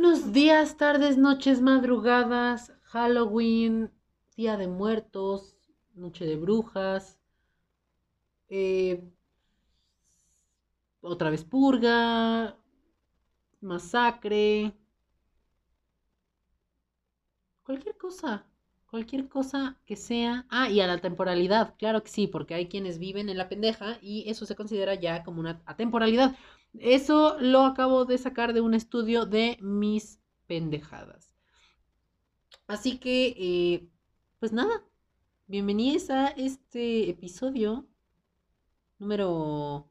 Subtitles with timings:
[0.00, 3.90] Buenos días, tardes, noches, madrugadas, Halloween,
[4.36, 5.56] Día de Muertos,
[5.96, 7.18] Noche de Brujas,
[8.48, 9.02] eh,
[11.00, 12.56] otra vez Purga,
[13.60, 14.72] Masacre,
[17.64, 18.46] cualquier cosa,
[18.86, 20.46] cualquier cosa que sea.
[20.48, 23.98] Ah, y a la temporalidad, claro que sí, porque hay quienes viven en la pendeja
[24.00, 26.36] y eso se considera ya como una atemporalidad.
[26.74, 31.32] Eso lo acabo de sacar de un estudio de mis pendejadas.
[32.66, 33.88] Así que, eh,
[34.38, 34.84] pues nada,
[35.46, 37.88] bienvenidos a este episodio
[38.98, 39.88] número...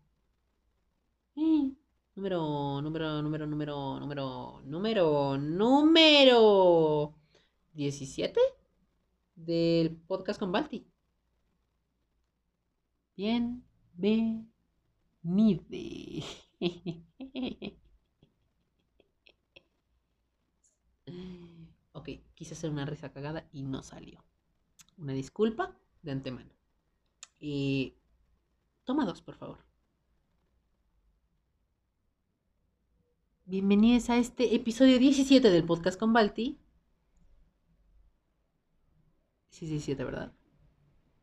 [1.35, 1.71] eh,
[2.15, 7.15] número, número, número, número, número, número, número
[7.73, 8.39] 17
[9.35, 10.85] del podcast con Balti.
[13.15, 14.47] Bienvenido.
[21.93, 24.23] ok, quise hacer una risa cagada y no salió.
[24.97, 26.51] Una disculpa de antemano.
[27.41, 27.95] Eh,
[28.85, 29.59] toma dos, por favor.
[33.45, 36.59] Bienvenidos a este episodio 17 del podcast con Balti.
[39.49, 40.31] Sí, sí, 7, ¿verdad?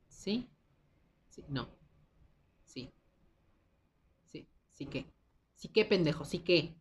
[0.09, 0.49] ¿Sí?
[1.31, 1.69] Sí, no.
[2.67, 2.93] Sí.
[4.27, 5.14] Sí, sí que.
[5.65, 6.75] Sí que, pendejo, sí que.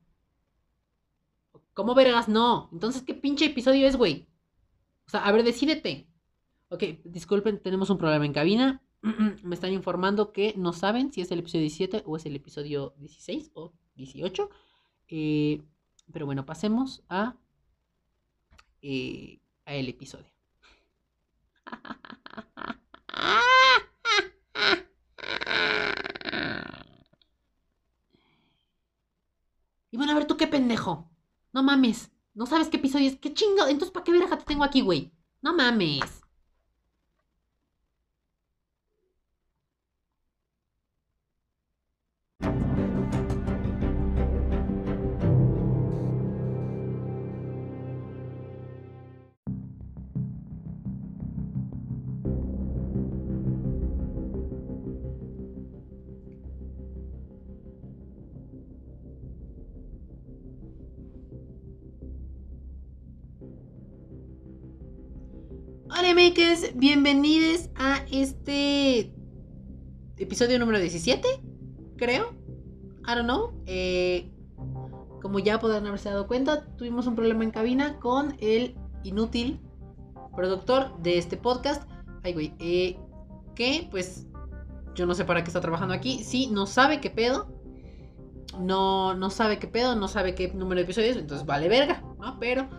[1.73, 2.28] ¿Cómo vergas?
[2.28, 2.67] No.
[2.73, 4.28] Entonces, ¿qué pinche episodio es, güey?
[5.08, 6.06] O sea, a ver, decídete.
[6.67, 8.84] Ok, disculpen, tenemos un problema en cabina.
[9.42, 12.94] Me están informando que no saben si es el episodio 17 o es el episodio
[12.98, 14.50] 16 o 18.
[15.08, 15.64] Eh,
[16.12, 17.38] pero bueno, pasemos a,
[18.81, 20.34] eh, a el episodio.
[29.94, 31.08] Y bueno, a ver, tú qué pendejo.
[31.52, 32.09] No mames.
[32.33, 33.16] No sabes qué episodio es.
[33.17, 33.67] ¿Qué chingo?
[33.67, 35.13] Entonces, ¿para qué verga te tengo aquí, güey?
[35.39, 36.22] No mames.
[66.13, 69.12] Hola makers, bienvenidos a este
[70.18, 71.28] episodio número 17,
[71.97, 72.35] creo.
[73.07, 73.51] I don't know.
[73.66, 74.31] Eh,
[75.24, 79.59] como ya podrán haberse dado cuenta, tuvimos un problema en cabina con el inútil
[80.35, 81.90] productor de este podcast.
[82.22, 82.53] Ay, güey.
[82.59, 83.00] Eh,
[83.56, 84.28] que pues
[84.94, 86.24] yo no sé para qué está trabajando aquí.
[86.24, 87.47] Sí, no sabe qué pedo.
[88.59, 92.38] No, no sabe qué pedo, no sabe qué número de episodios, entonces vale verga, ¿no?
[92.40, 92.69] Pero,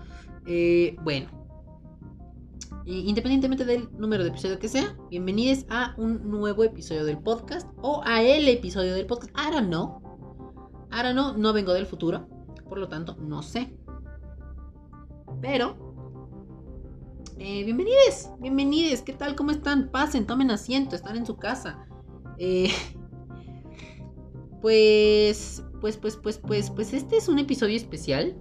[0.47, 1.44] eh, bueno.
[2.87, 8.03] Independientemente del número de episodio que sea, bienvenidos a un nuevo episodio del podcast o
[8.05, 9.35] a el episodio del podcast.
[9.35, 10.03] Know.
[10.93, 12.29] I don't know, no vengo del futuro,
[12.69, 13.75] por lo tanto, no sé.
[15.41, 15.95] Pero,
[17.39, 19.35] eh, bienvenidos, bienvenidos, ¿qué tal?
[19.35, 19.91] ¿Cómo están?
[19.91, 21.87] Pasen, tomen asiento, están en su casa.
[22.37, 22.69] Eh,
[24.61, 28.37] pues, pues, pues, pues, pues, pues este es un episodio especial.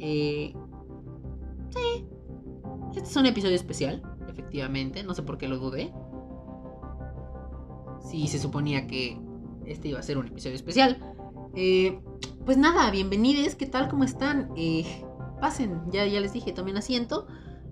[0.00, 0.52] Eh,
[1.70, 2.06] sí,
[2.96, 5.02] este es un episodio especial, efectivamente.
[5.02, 5.92] No sé por qué lo dudé.
[8.00, 9.20] Si se suponía que
[9.66, 10.98] este iba a ser un episodio especial.
[11.54, 12.00] Eh,
[12.46, 13.54] pues nada, bienvenidos.
[13.54, 13.88] ¿Qué tal?
[13.88, 14.50] ¿Cómo están?
[14.56, 15.04] Eh,
[15.40, 17.26] pasen, ya, ya les dije, tomen asiento.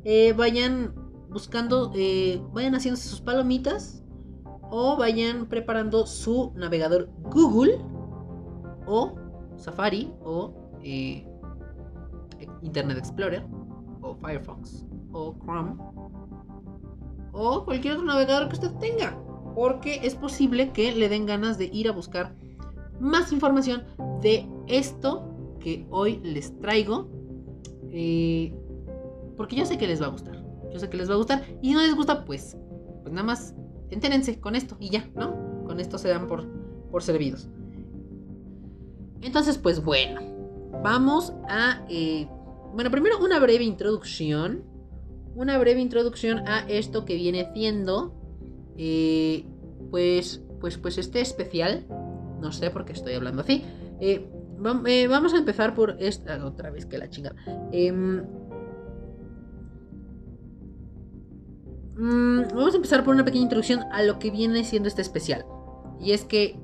[0.05, 0.95] Eh, vayan
[1.31, 1.91] buscando,
[2.53, 4.03] vayan haciéndose sus palomitas.
[4.71, 7.79] O vayan preparando su navegador Google.
[8.87, 9.15] O
[9.57, 10.13] Safari.
[10.23, 10.53] O
[12.63, 13.47] Internet Explorer.
[14.03, 15.77] O Firefox o Chrome
[17.35, 19.19] o cualquier otro navegador que usted tenga.
[19.55, 22.35] Porque es posible que le den ganas de ir a buscar
[23.01, 23.85] más información
[24.21, 25.29] de esto
[25.61, 27.09] que hoy les traigo.
[27.91, 28.55] Eh,
[29.37, 30.43] porque yo sé que les va a gustar.
[30.73, 31.45] Yo sé que les va a gustar.
[31.61, 32.57] Y si no les gusta, pues,
[33.03, 33.55] pues nada más
[33.91, 35.65] entérense con esto y ya, ¿no?
[35.67, 36.47] Con esto se dan por,
[36.91, 37.49] por servidos.
[39.23, 40.21] Entonces, pues bueno,
[40.83, 41.85] vamos a...
[41.89, 42.29] Eh,
[42.75, 44.74] bueno, primero una breve introducción
[45.35, 48.15] una breve introducción a esto que viene siendo,
[48.77, 49.45] eh,
[49.91, 51.87] pues, pues, pues este especial.
[52.41, 53.65] No sé por qué estoy hablando así.
[54.01, 54.29] Eh,
[54.87, 57.37] eh, vamos a empezar por esta otra vez que la chingada.
[57.73, 58.23] Em,
[61.97, 65.45] mm, vamos a empezar por una pequeña introducción a lo que viene siendo este especial.
[66.01, 66.59] Y es que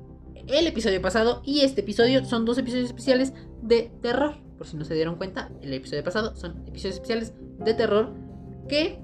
[0.47, 4.85] el episodio pasado y este episodio son dos episodios especiales de terror por si no
[4.85, 8.13] se dieron cuenta, el episodio pasado son episodios especiales de terror
[8.67, 8.99] que,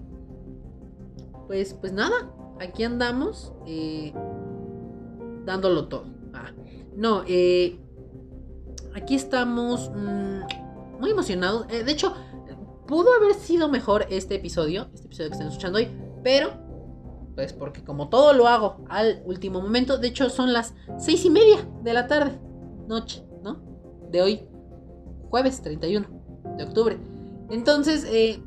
[1.48, 4.14] pues, pues nada, aquí andamos eh,
[5.46, 6.06] dándolo todo.
[6.34, 6.52] Ah,
[6.96, 7.80] no, eh,
[8.96, 11.66] aquí estamos mm, muy emocionados.
[11.70, 12.14] Eh, de hecho,
[12.88, 15.90] pudo haber sido mejor este episodio, este episodio que están escuchando hoy,
[16.24, 16.66] pero
[17.36, 21.30] pues porque como todo lo hago al último momento, de hecho son las seis y
[21.30, 22.40] media de la tarde,
[22.88, 23.62] noche, ¿no?
[24.10, 24.48] De hoy,
[25.30, 26.08] jueves 31
[26.58, 26.98] de octubre.
[27.52, 28.42] Entonces, eh,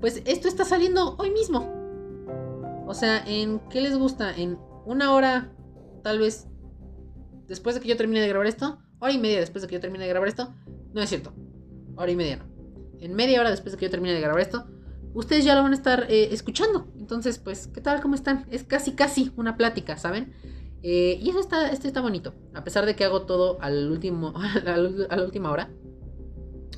[0.00, 1.68] pues esto está saliendo hoy mismo.
[2.86, 4.34] O sea, ¿en qué les gusta?
[4.36, 5.52] En una hora,
[6.02, 6.48] tal vez,
[7.46, 9.80] después de que yo termine de grabar esto, hora y media después de que yo
[9.80, 10.54] termine de grabar esto,
[10.92, 11.32] no es cierto,
[11.96, 12.44] hora y media no.
[12.98, 14.66] En media hora después de que yo termine de grabar esto,
[15.14, 16.88] ustedes ya lo van a estar eh, escuchando.
[16.98, 18.00] Entonces, pues, ¿qué tal?
[18.00, 18.46] ¿Cómo están?
[18.50, 20.32] Es casi, casi una plática, ¿saben?
[20.82, 22.34] Eh, y eso está, este está bonito.
[22.54, 24.32] A pesar de que hago todo al último,
[24.66, 25.70] a la, última hora.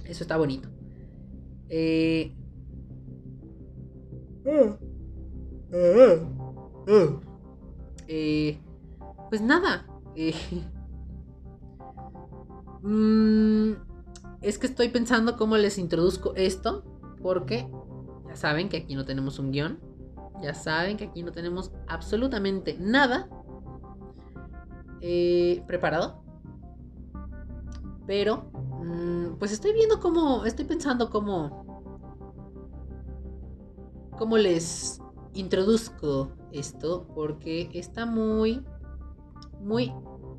[0.05, 0.69] Eso está bonito.
[1.69, 2.35] Eh,
[9.29, 9.87] pues nada.
[12.83, 13.75] Mm,
[14.41, 16.85] es que estoy pensando cómo les introduzco esto.
[17.23, 17.71] Porque
[18.27, 19.79] ya saben que aquí no tenemos un guion.
[20.43, 23.29] Ya saben que aquí no tenemos absolutamente nada
[25.01, 26.23] eh, preparado.
[28.07, 28.51] Pero,
[28.85, 31.62] mm, pues estoy viendo cómo, estoy pensando cómo,
[34.19, 35.01] cómo les
[35.35, 38.63] introduzco esto, porque está muy,
[39.61, 39.93] muy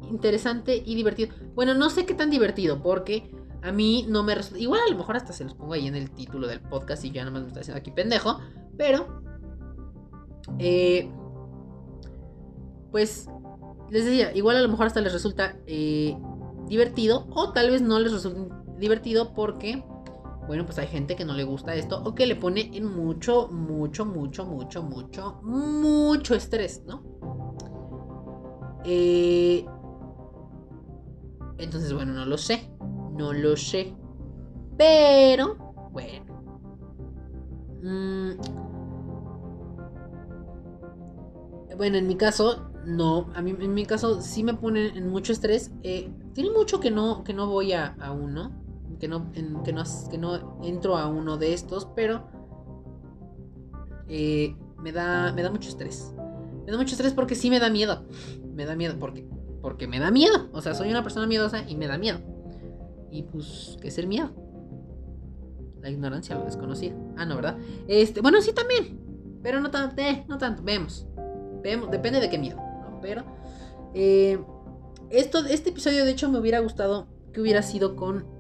[0.10, 1.34] interesante y divertido.
[1.56, 3.32] Bueno, no sé qué tan divertido, porque
[3.64, 4.60] a mí no me resulta.
[4.60, 7.12] Igual a lo mejor hasta se los pongo ahí en el título del podcast y
[7.12, 8.40] ya nada más me estoy haciendo aquí pendejo.
[8.78, 9.24] Pero.
[10.60, 11.10] Eh,
[12.92, 13.28] pues.
[13.90, 16.18] Les decía, igual a lo mejor hasta les resulta eh,
[16.68, 17.28] divertido.
[17.30, 19.84] O tal vez no les resulte divertido porque.
[20.48, 22.02] Bueno, pues hay gente que no le gusta esto.
[22.04, 27.04] O que le pone en mucho, mucho, mucho, mucho, mucho, mucho estrés, ¿no?
[28.86, 29.66] Eh,
[31.58, 32.70] entonces, bueno, no lo sé.
[33.16, 33.96] No lo sé.
[34.78, 35.56] Pero,
[35.92, 36.34] bueno.
[37.82, 38.32] Mm,
[41.78, 43.30] bueno, en mi caso, no.
[43.36, 45.72] A mí, en mi caso, sí me pone en mucho estrés.
[45.84, 48.63] Eh, tiene mucho que no, que no voy a, uno.
[49.04, 49.42] Que no, que,
[49.74, 51.90] no, que no entro a uno de estos.
[51.94, 52.26] Pero
[54.08, 56.14] eh, me, da, me da mucho estrés.
[56.66, 58.06] Me da mucho estrés porque sí me da miedo.
[58.56, 59.28] Me da miedo porque,
[59.62, 60.48] porque me da miedo.
[60.54, 62.20] O sea, soy una persona miedosa y me da miedo.
[63.12, 64.32] Y pues, ¿qué es el miedo?
[65.82, 66.96] La ignorancia, lo desconocido.
[67.18, 67.58] Ah, no, ¿verdad?
[67.90, 69.02] Este, bueno, sí también.
[69.44, 70.64] Pero no tanto, eh, no tanto.
[70.64, 71.08] Vemos.
[71.62, 72.58] Vemos, depende de qué miedo.
[73.02, 73.26] Pero.
[73.94, 74.40] Eh,
[75.10, 78.32] esto, este episodio, de hecho, me hubiera gustado que hubiera sido con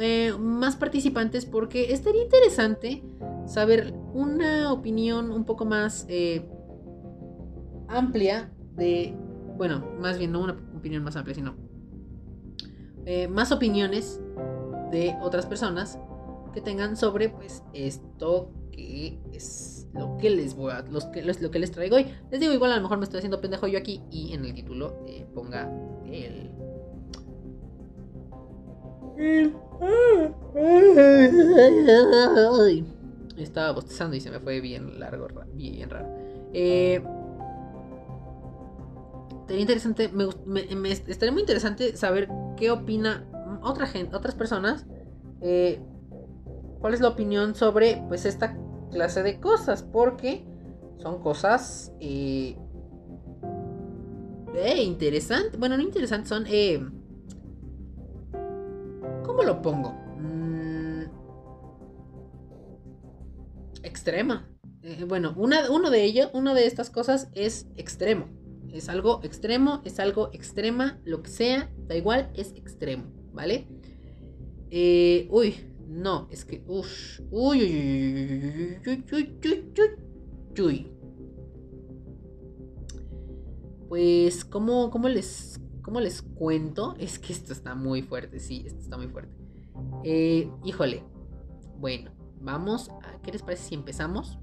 [0.00, 1.44] eh, más participantes.
[1.46, 3.02] Porque estaría interesante
[3.46, 6.48] saber una opinión un poco más eh,
[7.88, 9.14] amplia de.
[9.56, 11.54] Bueno, más bien, no una opinión más amplia, sino
[13.04, 14.20] eh, más opiniones
[14.90, 15.98] de otras personas
[16.54, 21.50] que tengan sobre pues esto que es lo que les voy a los que, lo
[21.50, 22.06] que les traigo hoy.
[22.30, 24.54] Les digo, igual a lo mejor me estoy haciendo pendejo yo aquí y en el
[24.54, 25.04] título
[25.34, 25.70] ponga
[26.06, 26.50] el
[33.36, 36.08] estaba bostezando y se me fue bien largo, bien raro.
[36.52, 37.02] Eh,
[39.58, 43.26] interesante, me, estaría muy interesante saber qué opina
[43.62, 44.86] otra gente, otras personas.
[45.40, 45.80] Eh,
[46.80, 48.56] ¿Cuál es la opinión sobre pues esta
[48.90, 49.82] clase de cosas?
[49.82, 50.46] Porque
[50.98, 52.56] son cosas eh,
[54.54, 55.58] eh interesantes.
[55.58, 56.80] Bueno, no interesantes, son eh,
[59.40, 59.92] ¿Cómo lo pongo?
[60.18, 61.04] Mm,
[63.82, 64.46] extrema.
[64.82, 68.28] Eh, bueno, una, uno de ellos, una de estas cosas es extremo.
[68.70, 73.66] Es algo extremo, es algo extrema, lo que sea, da igual, es extremo, ¿vale?
[74.70, 75.54] Eh, uy,
[75.88, 76.84] no, es que, uy,
[77.30, 80.92] uy, uy, uy, uy, uy, uy,
[83.88, 85.58] Pues, ¿cómo, cómo, les,
[85.90, 86.94] ¿cómo les cuento?
[87.00, 89.34] Es que esto está muy fuerte, sí, esto está muy fuerte.
[90.04, 91.02] Eh, híjole,
[91.80, 94.38] bueno, vamos a, ¿qué les parece si empezamos?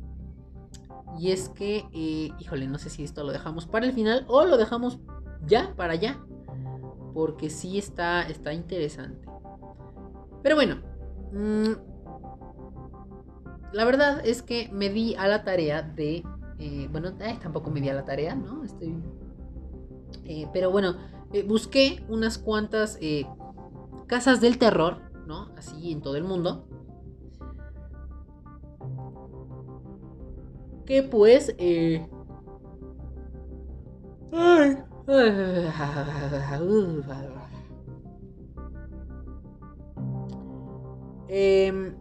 [1.18, 4.44] Y es que, eh, híjole, no sé si esto lo dejamos para el final o
[4.44, 5.00] lo dejamos
[5.46, 6.20] ya, para allá.
[7.13, 9.25] Porque sí está, está interesante.
[10.44, 10.82] Pero bueno,
[11.32, 11.72] mm,
[13.72, 16.25] la verdad es que me di a la tarea de...
[16.60, 18.66] Eh, bueno, tampoco me di a la tarea, ¿no?
[18.66, 19.01] Estoy...
[20.51, 20.98] Pero bueno,
[21.48, 23.00] busqué unas cuantas
[24.07, 25.50] casas del terror, ¿no?
[25.57, 26.67] Así en todo el mundo.
[30.86, 31.53] Que pues...
[31.57, 32.07] Eh...
[41.29, 41.93] Eh,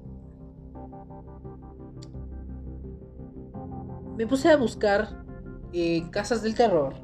[4.16, 5.24] me puse a buscar
[5.72, 6.94] eh, casas del terror.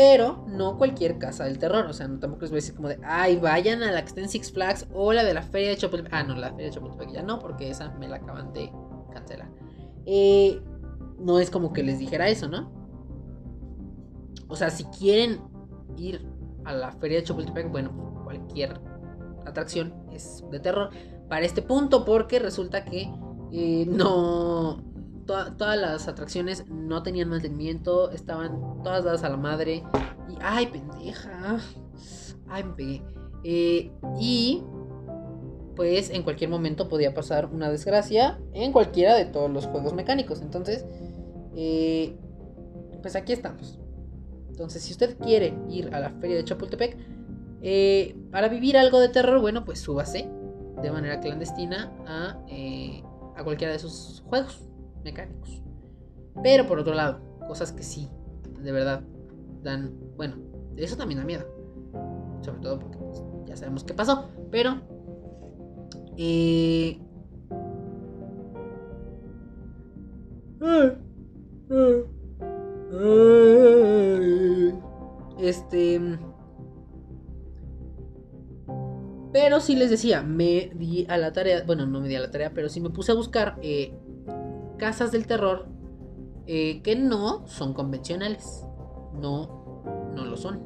[0.00, 1.86] Pero no cualquier casa del terror.
[1.86, 4.06] O sea, no, tampoco les voy a decir como de, ay, vayan a la que
[4.06, 6.14] está en Six Flags o la de la Feria de Chapultepec.
[6.14, 8.70] Ah, no, la Feria de Chapultepec ya no, porque esa me la acaban de
[9.12, 9.50] cancelar.
[10.06, 10.62] Eh,
[11.18, 12.70] no es como que les dijera eso, ¿no?
[14.46, 15.40] O sea, si quieren
[15.96, 16.24] ir
[16.64, 18.80] a la Feria de Chapultepec, bueno, cualquier
[19.46, 20.90] atracción es de terror
[21.28, 23.12] para este punto, porque resulta que
[23.50, 24.80] eh, no
[25.28, 29.84] todas las atracciones no tenían mantenimiento, estaban todas dadas a la madre.
[30.28, 31.58] Y, ay, pendeja.
[32.48, 33.02] Ay, me
[33.44, 34.64] eh, y
[35.76, 40.40] pues en cualquier momento podía pasar una desgracia en cualquiera de todos los juegos mecánicos.
[40.40, 40.86] Entonces,
[41.54, 42.16] eh,
[43.02, 43.78] pues aquí estamos.
[44.48, 46.96] Entonces, si usted quiere ir a la feria de Chapultepec
[47.60, 50.28] eh, para vivir algo de terror, bueno, pues súbase
[50.82, 52.40] de manera clandestina a,
[53.36, 54.67] a cualquiera de esos juegos
[55.04, 55.62] mecánicos.
[56.42, 58.08] Pero por otro lado, cosas que sí,
[58.60, 59.02] de verdad,
[59.62, 60.36] dan, bueno,
[60.76, 61.44] eso también da miedo.
[62.42, 64.28] Sobre todo porque pues, ya sabemos qué pasó.
[64.50, 64.80] Pero...
[66.16, 67.00] Eh,
[75.38, 76.18] este...
[79.32, 82.30] Pero sí les decía, me di a la tarea, bueno, no me di a la
[82.30, 83.92] tarea, pero sí me puse a buscar eh,
[84.78, 85.66] casas del terror
[86.46, 88.64] eh, que no son convencionales.
[89.12, 89.82] No,
[90.14, 90.62] no lo son.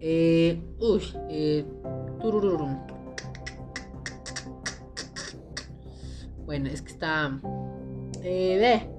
[0.00, 1.64] Eh, uy, eh,
[6.44, 7.40] Bueno, es que está...
[8.22, 8.90] Eh.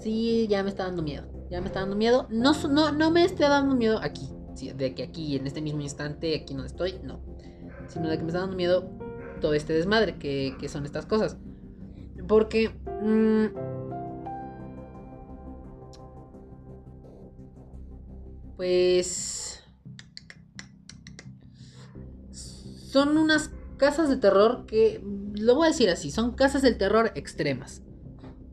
[0.00, 1.24] Sí, ya me está dando miedo.
[1.50, 2.26] Ya me está dando miedo.
[2.28, 4.28] No, no, no me está dando miedo aquí.
[4.74, 7.20] de que aquí, en este mismo instante, aquí donde estoy, no.
[7.86, 8.97] Sino de que me está dando miedo
[9.38, 11.36] todo este desmadre que, son estas cosas.
[12.26, 12.70] Porque...
[13.02, 13.46] Mm,
[18.56, 19.62] pues...
[22.30, 25.02] Son unas casas de terror que...
[25.34, 27.82] Lo voy a decir así, son casas del terror extremas.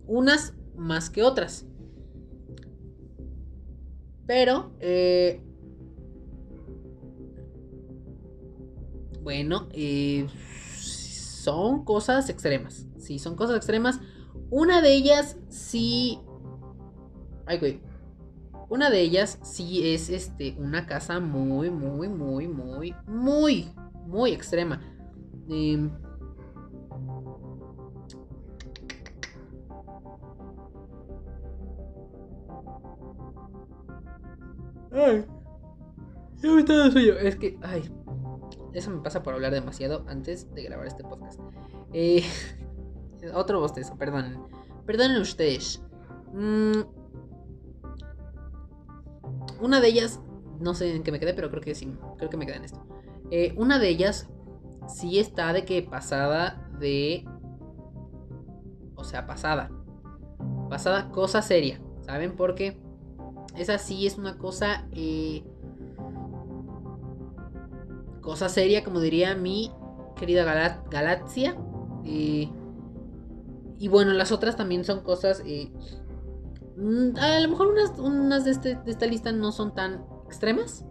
[0.07, 1.65] Unas más que otras.
[4.27, 4.71] Pero...
[4.79, 5.41] Eh,
[9.25, 10.27] bueno, eh,
[11.45, 12.87] son cosas extremas.
[12.97, 13.99] Sí, son cosas extremas.
[14.49, 16.19] Una de ellas sí.
[17.45, 17.81] Ay, güey.
[18.67, 20.55] Una de ellas sí es este.
[20.57, 23.69] Una casa muy, muy, muy, muy, muy,
[24.07, 24.81] muy extrema.
[25.47, 25.87] Eh...
[34.91, 35.25] Ay.
[36.41, 37.13] me está sueño.
[37.13, 37.59] Es que.
[37.61, 37.83] Ay.
[38.75, 41.39] Eso me pasa por hablar demasiado antes de grabar este podcast.
[41.93, 42.23] Eh,
[43.33, 44.47] otro bostezo, perdón.
[44.85, 45.81] Perdonen ustedes.
[46.33, 46.81] Mm,
[49.61, 50.19] una de ellas,
[50.59, 52.65] no sé en qué me quedé, pero creo que sí, creo que me quedé en
[52.65, 52.85] esto.
[53.31, 54.27] Eh, una de ellas
[54.89, 57.25] sí está de que pasada de...
[58.95, 59.71] O sea, pasada.
[60.69, 61.79] Pasada cosa seria.
[62.01, 62.35] ¿Saben?
[62.35, 62.77] Porque
[63.57, 64.85] esa sí es una cosa...
[64.91, 65.45] Eh,
[68.25, 69.71] cosa seria, como diría mi
[70.17, 70.43] querida
[70.89, 71.55] Galaxia.
[72.03, 75.41] y bueno, las otras también son cosas...
[76.77, 80.85] Mm, a lo mejor unas, este, de, esta lista no son tan extremas.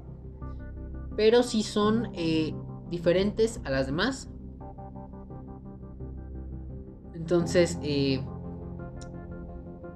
[1.16, 2.54] Pero sí son eh,
[2.88, 4.30] diferentes a las demás.
[7.14, 8.24] Entonces, eh,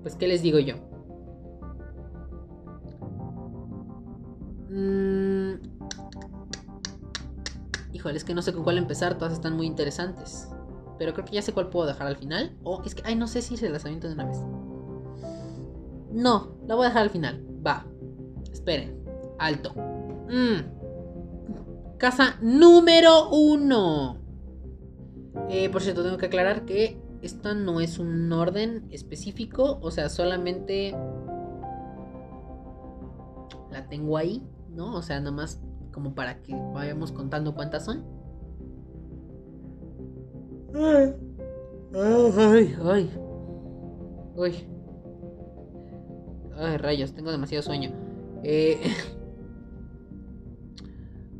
[0.03, 0.75] pues, ¿qué les digo yo?
[4.71, 5.38] Mmm
[7.99, 10.49] Híjole, es que no sé con cuál empezar, todas están muy interesantes.
[11.01, 12.57] Pero creo que ya sé cuál puedo dejar al final.
[12.63, 14.39] O es que, ay, no sé si se las aviento de una vez.
[16.13, 17.45] No, la voy a dejar al final.
[17.67, 17.85] Va.
[18.53, 19.03] Esperen.
[19.41, 19.75] Alto.
[20.29, 21.99] Mm.
[21.99, 24.19] Casa número uno.
[25.49, 29.81] Eh, por cierto, tengo que aclarar que esta no es un orden específico.
[29.83, 30.93] O sea, solamente
[33.73, 34.95] la tengo ahí, ¿no?
[34.95, 35.61] O sea, nada más
[35.93, 38.05] como para que vayamos contando cuántas son.
[40.75, 41.15] Ay,
[41.95, 43.11] ay, ay.
[44.37, 44.55] Uy.
[46.57, 47.93] Ay, rayos, tengo demasiado sueño.
[48.43, 48.81] Eh,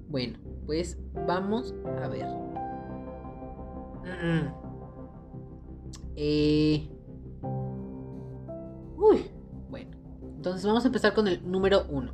[0.09, 2.27] Bueno, pues vamos a ver.
[6.17, 6.89] Eh...
[8.97, 9.31] Uy,
[9.69, 9.91] bueno.
[10.37, 12.13] Entonces vamos a empezar con el número uno.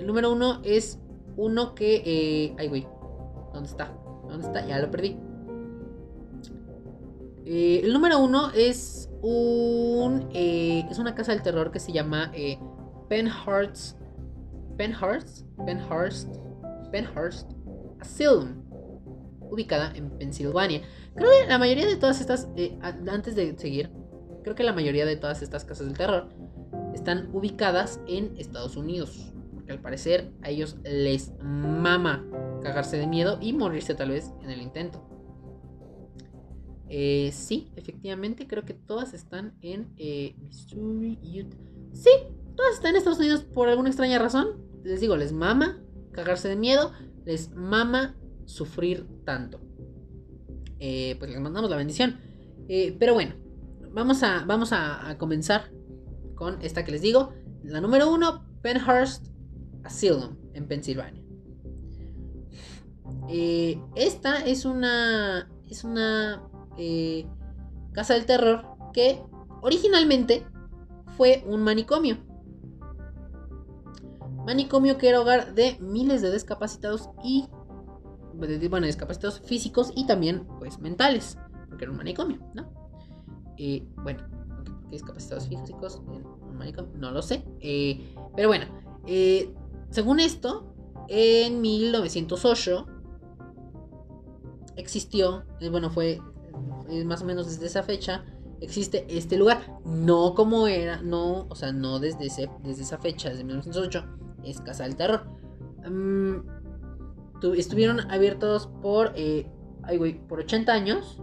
[0.00, 0.98] El número uno es
[1.36, 2.02] uno que...
[2.06, 2.54] Eh...
[2.58, 2.88] Ay, güey.
[3.52, 3.94] ¿Dónde está?
[4.26, 4.66] ¿Dónde está?
[4.66, 5.18] Ya lo perdí.
[7.44, 10.30] Eh, el número uno es un...
[10.32, 12.32] Eh, es una casa del terror que se llama
[13.10, 13.98] Penhurst...
[14.78, 15.44] Penhurst...
[15.66, 16.34] Penhurst...
[16.90, 17.50] Penhurst
[18.00, 18.62] Asylum.
[19.50, 20.80] Ubicada en Pensilvania.
[21.14, 22.48] Creo que la mayoría de todas estas...
[22.80, 23.90] Antes de seguir,
[24.44, 26.30] creo que la mayoría de todas estas casas del terror
[26.94, 29.34] están ubicadas en Estados Unidos.
[29.70, 32.26] Al parecer a ellos les mama
[32.62, 35.06] cagarse de miedo y morirse tal vez en el intento.
[36.88, 41.56] Eh, sí, efectivamente, creo que todas están en eh, Missouri, Utah.
[41.92, 42.10] Sí,
[42.56, 44.60] todas están en Estados Unidos por alguna extraña razón.
[44.82, 46.92] Les digo, les mama cagarse de miedo,
[47.24, 49.60] les mama sufrir tanto.
[50.80, 52.18] Eh, pues les mandamos la bendición.
[52.98, 53.34] pero bueno,
[53.92, 55.70] vamos a, vamos a, comenzar
[56.34, 57.32] con esta que les digo.
[57.62, 59.30] La número uno, Penhurst
[59.84, 61.22] Asylum, en Pensilvania.
[63.94, 66.42] esta es una, es una
[66.76, 67.26] eh,
[67.92, 69.22] Casa del Terror, que
[69.62, 70.46] originalmente
[71.16, 72.18] fue un manicomio.
[74.46, 77.48] Manicomio que era hogar de miles de discapacitados y
[78.70, 81.36] bueno, discapacitados físicos y también pues mentales,
[81.68, 82.72] porque era un manicomio, ¿no?
[83.58, 84.22] Eh, bueno,
[84.90, 86.90] discapacitados físicos en un manicomio?
[86.96, 87.44] No lo sé.
[87.60, 88.66] Eh, pero bueno,
[89.90, 90.72] según esto,
[91.08, 92.86] en 1908
[94.76, 96.20] existió, bueno, fue
[97.04, 98.24] más o menos desde esa fecha,
[98.60, 99.80] existe este lugar.
[99.84, 104.04] No como era, no, o sea, no desde, ese, desde esa fecha, desde 1908,
[104.44, 105.26] es Casa del Terror.
[105.88, 106.36] Mm,
[107.56, 109.50] estuvieron abiertos por, eh,
[109.82, 111.20] ay, güey, por 80 años.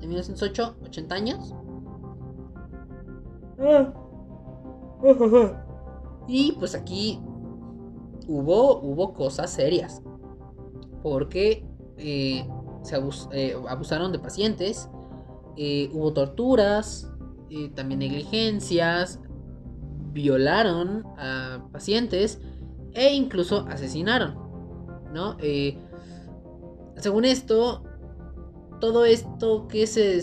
[0.00, 1.54] De 1908, 80 años.
[6.30, 7.22] Y pues aquí
[8.28, 10.02] hubo, hubo cosas serias.
[11.02, 12.46] Porque eh,
[12.82, 12.96] se
[13.32, 14.88] eh, abusaron de pacientes,
[15.56, 17.10] eh, hubo torturas,
[17.74, 19.20] también negligencias,
[20.12, 22.42] violaron a pacientes
[22.92, 24.36] e incluso asesinaron,
[25.14, 25.38] ¿no?
[26.96, 27.84] según esto,
[28.82, 30.20] todo esto que, se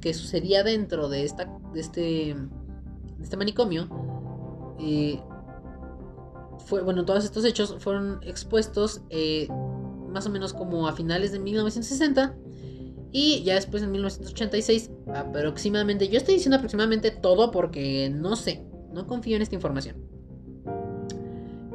[0.00, 3.88] que sucedía dentro de, esta, de, este, de este manicomio,
[6.70, 9.02] bueno, todos estos hechos fueron expuestos
[10.14, 12.36] más o menos como a finales de 1960.
[13.16, 19.06] Y ya después en 1986, aproximadamente, yo estoy diciendo aproximadamente todo porque no sé, no
[19.06, 19.96] confío en esta información.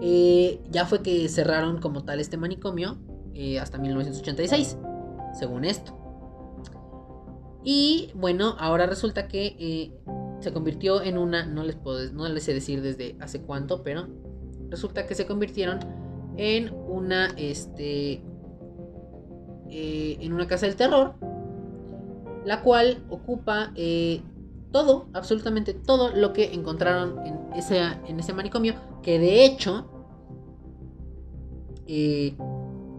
[0.02, 2.98] Eh, ya fue que cerraron como tal este manicomio
[3.34, 4.78] eh, hasta 1986,
[5.38, 5.98] según esto.
[7.64, 9.94] Y bueno, ahora resulta que eh,
[10.40, 14.08] se convirtió en una, no les puedo, no les sé decir desde hace cuánto, pero
[14.70, 15.80] resulta que se convirtieron
[16.38, 18.22] en una, este,
[19.70, 21.16] eh, en una casa del terror,
[22.46, 24.22] la cual ocupa eh,
[24.72, 29.90] todo, absolutamente todo lo que encontraron en ese, en ese manicomio, que de hecho
[31.88, 32.38] eh,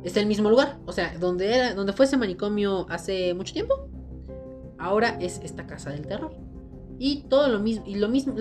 [0.05, 3.53] está en el mismo lugar, o sea, donde, era, donde fue ese manicomio hace mucho
[3.53, 3.89] tiempo,
[4.79, 6.33] ahora es esta casa del terror.
[6.99, 8.35] Y todo lo mismo, y lo mismo,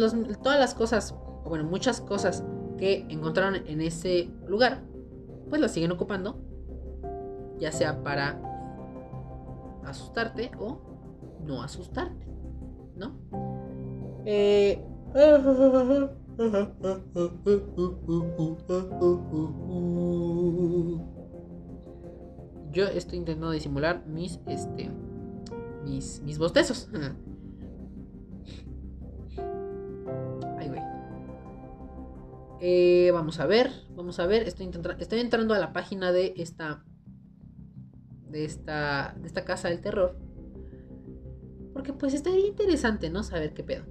[0.43, 1.15] todas las cosas,
[1.45, 2.43] bueno, muchas cosas
[2.79, 4.81] que encontraron en ese lugar,
[5.49, 6.49] pues las siguen ocupando
[7.59, 8.41] ya sea para
[9.85, 10.79] asustarte o
[11.45, 12.25] no asustarte,
[12.95, 13.13] ¿no?
[14.25, 14.83] Eh,
[22.71, 24.91] yo estoy intentando disimular mis, este,
[25.83, 26.89] mis, mis bostezos.
[32.61, 34.43] Eh, vamos a ver, vamos a ver.
[34.43, 34.69] Estoy,
[34.99, 36.83] estoy entrando a la página de esta
[38.29, 40.15] de esta, de esta casa del terror.
[41.73, 43.23] Porque pues estaría interesante, ¿no?
[43.23, 43.85] Saber qué pedo.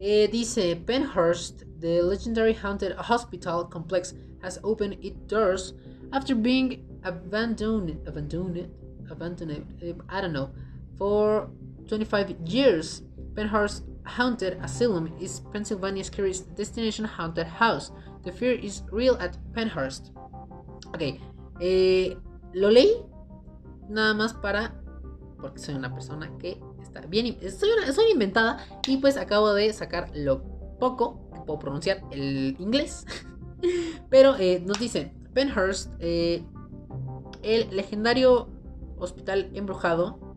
[0.00, 5.74] Eh, dice Penhurst, the legendary haunted hospital complex has opened its doors
[6.12, 8.70] after being abandoned, abandoned,
[9.10, 10.50] abandoned, eh, I don't know,
[10.96, 11.50] for
[11.88, 13.02] 25 years.
[13.34, 17.92] Penhurst Haunted Asylum is Pennsylvania's scariest destination haunted house.
[18.24, 20.10] The fear is real at Penhurst.
[20.94, 21.20] Ok,
[21.60, 22.16] eh,
[22.52, 22.90] lo leí
[23.88, 24.74] nada más para...
[25.40, 27.38] Porque soy una persona que está bien...
[27.50, 30.42] Soy una, soy inventada y pues acabo de sacar lo
[30.78, 33.04] poco que puedo pronunciar el inglés.
[34.10, 36.44] Pero eh, nos dice, Penhurst, eh,
[37.42, 38.48] el legendario
[38.98, 40.27] hospital embrujado,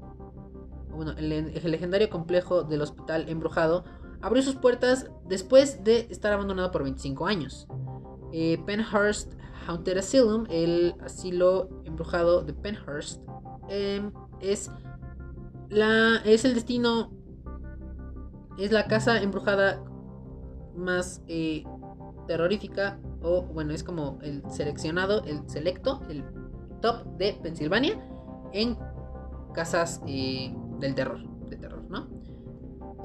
[0.92, 3.84] bueno, el, legendario complejo del hospital embrujado,
[4.22, 7.68] abrió sus puertas después de estar abandonado por 25 años.
[8.32, 9.34] Eh, Penhurst
[9.68, 13.22] Haunted Asylum, el asilo embrujado de Penhurst,
[13.70, 14.72] em, es,
[15.70, 17.12] la, es el destino,
[18.58, 19.84] es la casa embrujada
[20.76, 21.64] más eh,
[22.28, 26.24] terrorífica, o bueno, es como el seleccionado, el selecto, el
[26.82, 28.00] top de Pensilvania
[28.54, 28.78] en
[29.54, 32.10] casas eh, del terror, de terror, ¿no?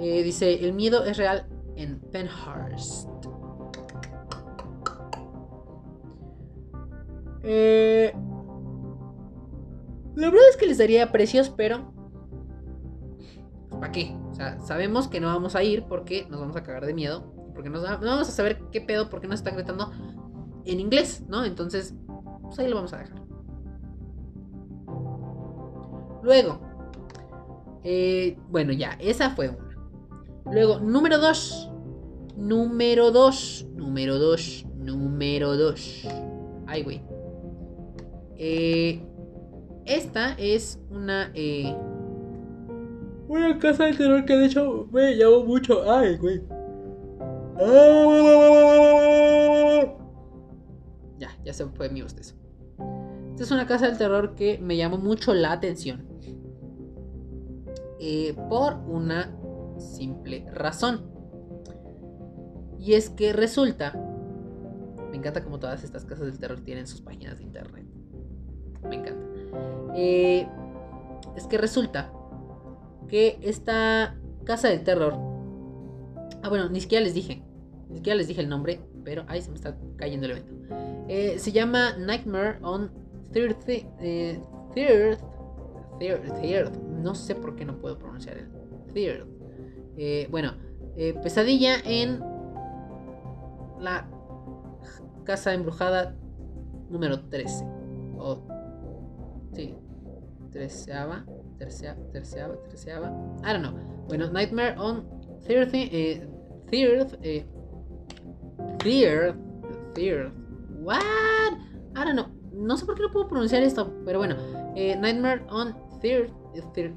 [0.00, 3.08] Eh, dice, el miedo es real en Penhurst.
[7.42, 8.12] Eh,
[10.16, 11.92] la verdad es que les daría precios, pero...
[13.70, 14.16] ¿Para qué?
[14.30, 17.32] O sea, sabemos que no vamos a ir porque nos vamos a cagar de miedo.
[17.54, 19.90] Porque no vamos a saber qué pedo, porque nos están gritando
[20.64, 21.44] en inglés, ¿no?
[21.44, 21.94] Entonces,
[22.42, 23.22] pues ahí lo vamos a dejar.
[26.22, 26.60] Luego,
[27.88, 29.78] eh, bueno, ya, esa fue una.
[30.50, 31.70] Luego, número 2.
[32.36, 33.66] Número 2.
[33.76, 34.66] Número 2.
[34.74, 36.08] Número 2.
[36.66, 37.00] Ay, güey.
[38.38, 39.06] Eh,
[39.84, 41.30] esta es una.
[41.34, 41.72] Eh,
[43.28, 45.88] una casa de terror que de hecho me llamó mucho.
[45.88, 46.42] Ay, güey.
[51.18, 52.34] Ya, ya se fue mi voz Esta
[53.44, 56.15] es una casa del terror que me llamó mucho la atención.
[57.98, 59.34] Eh, por una
[59.78, 61.10] simple razón.
[62.78, 63.94] Y es que resulta.
[65.10, 67.86] Me encanta como todas estas casas del terror tienen sus páginas de internet.
[68.88, 69.26] Me encanta.
[69.94, 70.46] Eh,
[71.36, 72.12] es que resulta
[73.08, 75.14] que esta casa del terror.
[76.42, 77.42] Ah, bueno, ni siquiera les dije.
[77.88, 78.80] Ni siquiera les dije el nombre.
[79.04, 80.52] Pero ahí se me está cayendo el evento.
[81.08, 82.90] Eh, se llama Nightmare on
[83.32, 83.56] Third.
[83.68, 84.40] Eh,
[85.98, 88.48] third, No sé por qué no puedo pronunciar el
[88.92, 89.26] Third.
[89.96, 90.52] Eh, bueno,
[91.22, 92.20] pesadilla en
[93.80, 94.08] la
[95.24, 96.14] casa embrujada
[96.88, 97.64] número 13.
[98.18, 98.42] O
[99.52, 99.74] Sí.
[100.50, 101.24] Treceava.
[101.58, 101.96] Terceava.
[102.12, 102.56] Terceava.
[102.68, 103.08] Terceava.
[103.42, 103.72] I don't know.
[104.08, 105.04] Bueno, Nightmare on
[105.42, 105.76] 30.
[105.76, 106.28] Eh,
[106.70, 107.18] third.
[107.22, 107.44] Eh,
[108.78, 109.36] third.
[109.94, 110.32] Third.
[110.82, 111.00] What?
[111.94, 112.26] I don't know.
[112.52, 113.92] No sé por qué no puedo pronunciar esto.
[114.04, 114.36] Pero bueno.
[114.76, 116.30] Eh, Nightmare on Third.
[116.74, 116.96] Third.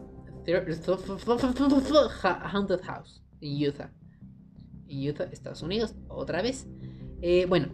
[2.23, 3.23] Haunted House.
[3.41, 3.91] En Utah.
[4.87, 5.95] En Utah, Estados Unidos.
[6.07, 6.67] Otra vez.
[7.21, 7.69] Eh, bueno.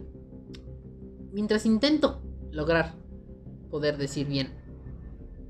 [1.32, 2.94] Mientras intento lograr
[3.70, 4.48] poder decir bien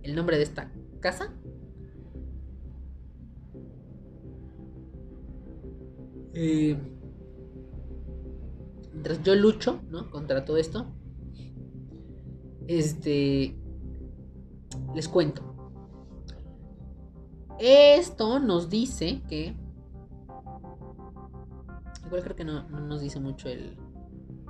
[0.02, 1.32] el nombre de esta casa.
[6.34, 6.76] Eh,
[8.92, 10.10] mientras yo lucho, ¿no?
[10.10, 10.86] Contra todo esto.
[12.66, 13.56] Este.
[14.94, 15.55] Les cuento.
[17.58, 19.56] Esto nos dice que.
[22.06, 23.76] Igual creo que no, no nos dice mucho el.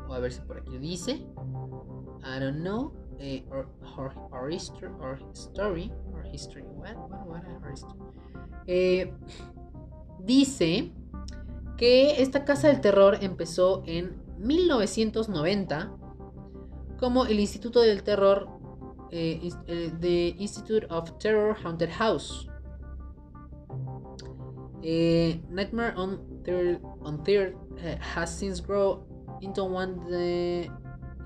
[0.09, 1.27] O a ver si por aquí dice.
[2.25, 3.66] I don't know eh, or,
[3.97, 7.99] or, or, history, or story, or history, what, what, what history.
[8.66, 9.12] Eh,
[10.21, 10.92] dice
[11.77, 15.92] que esta casa del terror empezó en 1990
[16.99, 18.49] como el Instituto del Terror,
[19.11, 19.51] eh,
[20.01, 22.49] the Institute of Terror Haunted House.
[24.88, 26.20] Eh, Nightmare on
[27.25, 29.03] Third, uh, has since grown
[29.42, 30.70] into one of the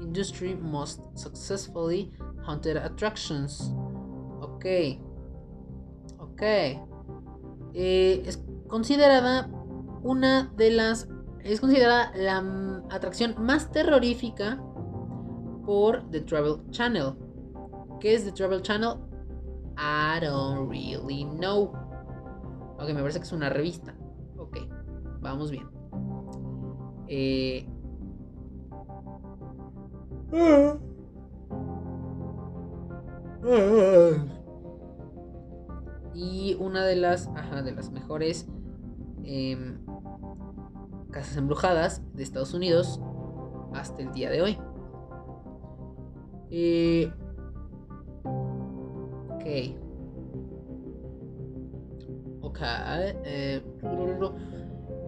[0.00, 2.10] industry most successfully
[2.42, 3.70] haunted attractions.
[4.40, 4.96] Ok.
[6.18, 6.42] Ok.
[7.74, 9.50] Eh, es considerada
[10.02, 11.06] una de las.
[11.44, 12.38] Es considerada la
[12.88, 14.58] atracción más terrorífica
[15.66, 17.12] por The Travel Channel.
[18.00, 18.96] ¿Qué es The Travel Channel?
[19.76, 21.74] I don't really know.
[22.80, 23.94] Ok, me parece que es una revista.
[24.38, 24.56] Ok,
[25.20, 25.68] vamos bien.
[27.08, 27.68] Eh,
[36.14, 38.48] y una de las, ajá, de las mejores
[39.24, 39.84] em,
[41.10, 43.00] casas embrujadas de Estados Unidos
[43.74, 44.58] hasta el día de hoy.
[46.50, 47.12] Eh,
[48.24, 49.89] ok.
[53.24, 53.62] Eh,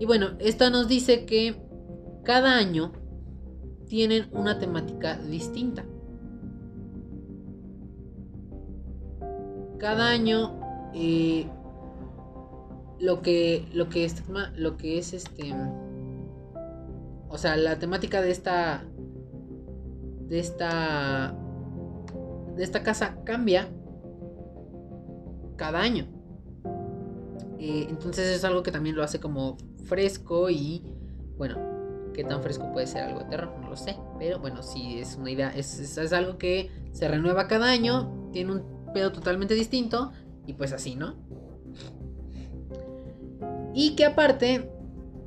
[0.01, 1.57] y bueno, esto nos dice que
[2.25, 2.93] cada año
[3.87, 5.85] tienen una temática distinta.
[9.79, 10.61] Cada año
[10.95, 11.47] eh,
[13.01, 14.23] lo que lo que es
[14.57, 15.53] lo que es este
[17.29, 18.85] o sea la temática de esta
[20.29, 21.35] de esta
[22.55, 23.69] de esta casa cambia
[25.57, 26.22] cada año.
[27.59, 30.83] Eh, entonces es algo que también lo hace como fresco y
[31.37, 31.57] bueno,
[32.13, 33.97] qué tan fresco puede ser algo de terror, no lo sé.
[34.19, 38.53] Pero bueno, sí es una idea, es, es, algo que se renueva cada año, tiene
[38.53, 40.13] un pedo totalmente distinto
[40.47, 41.15] y pues así, ¿no?
[43.75, 44.71] Y que aparte,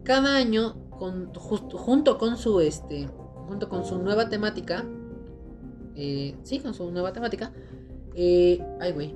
[0.04, 3.08] cada año, con, junto con su este,
[3.47, 4.86] junto con su nueva temática,
[5.95, 7.51] eh, sí, con su nueva temática,
[8.13, 9.15] eh, ay güey,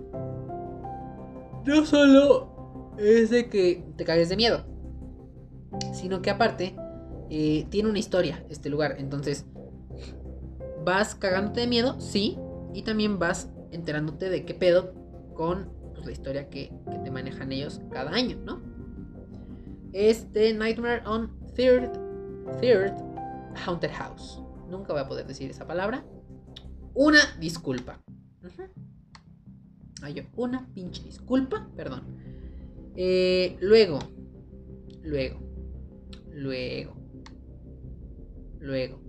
[1.65, 2.58] no solo
[2.99, 4.65] es de que te cagues de miedo,
[5.93, 6.75] sino que aparte
[7.29, 8.95] eh, tiene una historia este lugar.
[8.99, 9.45] Entonces,
[10.83, 12.37] vas cagándote de miedo, sí,
[12.73, 14.93] y también vas enterándote de qué pedo
[15.35, 16.71] con pues, la historia que,
[17.03, 18.61] te manejan ellos cada año, ¿no?
[19.93, 21.91] Este Nightmare on Third,
[22.59, 22.93] Third
[23.65, 24.41] Haunted House.
[24.69, 26.03] Nunca voy a poder decir esa palabra.
[26.93, 27.99] Una disculpa.
[30.01, 32.03] Hay una pinche disculpa, perdón.
[33.01, 33.97] Eh, luego,
[35.03, 35.39] luego,
[36.33, 36.97] luego,
[38.59, 38.99] luego.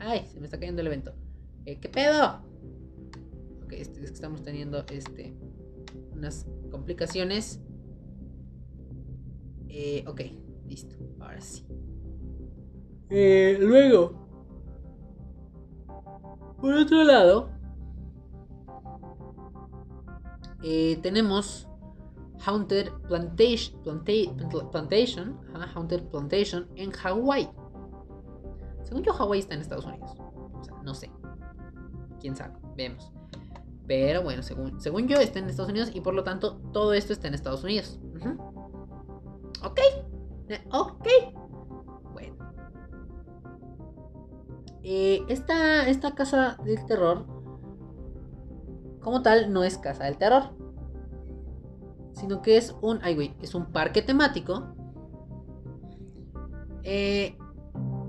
[0.00, 1.14] Ay, se me está cayendo el evento.
[1.66, 2.42] Eh, ¿Qué pedo?
[3.62, 5.36] Ok, es que estamos teniendo este
[6.14, 7.60] unas complicaciones.
[9.68, 10.22] Eh, ok,
[10.66, 10.96] listo.
[11.20, 11.64] Ahora sí.
[13.08, 14.14] Eh, luego,
[16.60, 17.50] por otro lado,
[20.64, 21.69] eh, tenemos
[22.44, 23.82] Haunted Plantation,
[24.70, 25.38] Plantation,
[25.74, 27.50] Haunted Plantation en Hawái.
[28.84, 30.16] Según yo, Hawái está en Estados Unidos.
[30.82, 31.10] No sé.
[32.20, 33.12] Quién sabe, vemos.
[33.86, 37.12] Pero bueno, según, según yo, está en Estados Unidos y por lo tanto todo esto
[37.12, 37.98] está en Estados Unidos.
[39.64, 39.80] Ok.
[40.48, 41.06] Eh, ok.
[42.12, 42.36] Bueno.
[44.82, 47.26] Eh, esta, esta casa del terror,
[49.00, 50.59] como tal, no es casa del terror.
[52.12, 53.00] Sino que es un.
[53.02, 53.34] Ay.
[53.40, 54.74] Es un parque temático.
[56.82, 57.36] Eh,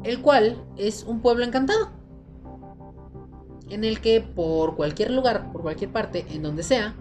[0.03, 1.89] el cual es un pueblo encantado
[3.71, 6.93] en el que por cualquier lugar, por cualquier parte, en donde sea,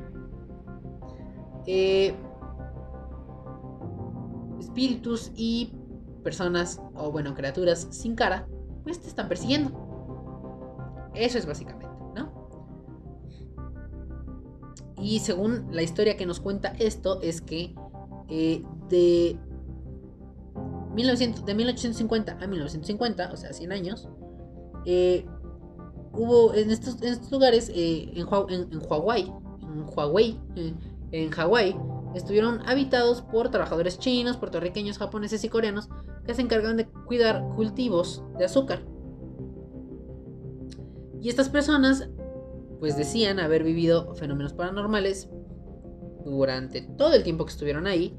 [1.67, 2.15] eh,
[4.61, 5.73] espíritus y
[6.23, 8.47] personas, o bueno, criaturas sin cara,
[8.85, 9.73] pues te están persiguiendo.
[11.15, 11.80] Eso es básicamente,
[15.01, 17.75] Y según la historia que nos cuenta esto, es que
[18.29, 19.39] eh, de,
[20.95, 24.09] 1900, de 1850 a 1950, o sea, 100 años,
[24.85, 25.27] eh,
[26.13, 26.97] hubo en estos,
[27.31, 28.83] lugares, eh, en, en, en
[30.57, 30.79] en
[31.13, 31.77] en Hawái,
[32.15, 35.89] estuvieron habitados por trabajadores chinos, puertorriqueños, japoneses y coreanos
[36.25, 38.83] que se encargan de cuidar cultivos de azúcar.
[41.21, 42.09] Y estas personas,
[42.81, 45.29] pues decían haber vivido fenómenos paranormales
[46.25, 48.19] durante todo el tiempo que estuvieron ahí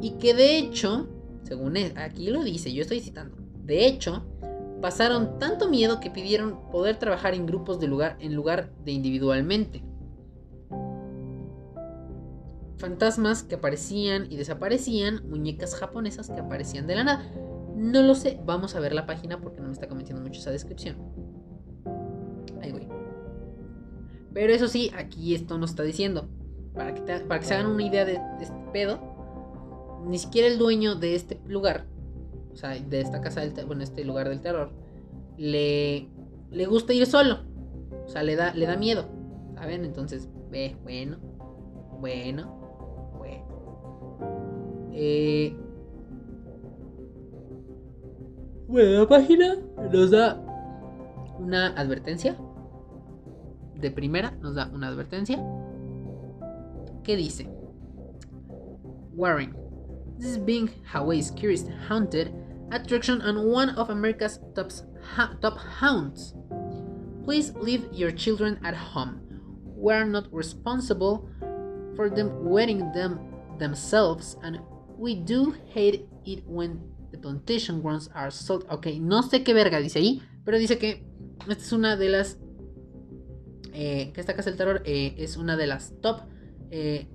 [0.00, 1.08] y que de hecho,
[1.42, 4.24] según e, aquí lo dice, yo estoy citando, de hecho,
[4.80, 9.82] pasaron tanto miedo que pidieron poder trabajar en grupos de lugar, en lugar de individualmente.
[12.76, 17.32] Fantasmas que aparecían y desaparecían, muñecas japonesas que aparecían de la nada.
[17.74, 20.52] No lo sé, vamos a ver la página porque no me está convenciendo mucho esa
[20.52, 20.96] descripción.
[22.62, 22.97] Ahí voy.
[24.38, 26.28] Pero eso sí, aquí esto nos está diciendo.
[26.72, 29.00] Para que, para que se hagan una idea de este pedo,
[30.06, 31.86] ni siquiera el dueño de este lugar
[32.52, 34.70] o sea, de esta casa del bueno, este lugar del terror,
[35.36, 36.08] le,
[36.52, 37.40] le gusta ir solo.
[38.06, 39.06] O sea, le da, le da miedo.
[39.56, 39.84] ¿Saben?
[39.84, 41.16] Entonces, ve, bueno,
[41.98, 44.88] bueno, bueno.
[44.92, 45.52] Eh,
[48.68, 49.56] bueno, la página
[49.90, 50.40] nos da
[51.40, 52.36] una advertencia.
[53.80, 55.38] De primera nos da una advertencia.
[57.04, 57.48] ¿Qué dice?
[59.14, 59.54] Warren.
[60.18, 62.34] This is being Hawaii's curious haunted
[62.72, 64.72] attraction and one of America's top,
[65.40, 66.34] top hounds.
[67.24, 69.20] Please leave your children at home.
[69.76, 71.28] We are not responsible
[71.94, 73.20] for them wetting them
[73.58, 74.60] themselves, and
[74.96, 76.80] we do hate it when
[77.12, 78.66] the plantation grounds are sold.
[78.70, 81.04] Ok, no sé qué verga dice ahí, pero dice que
[81.48, 82.38] esta es una de las.
[83.72, 86.20] Eh, que esta casa del terror eh, es una de las top
[86.70, 87.06] eh,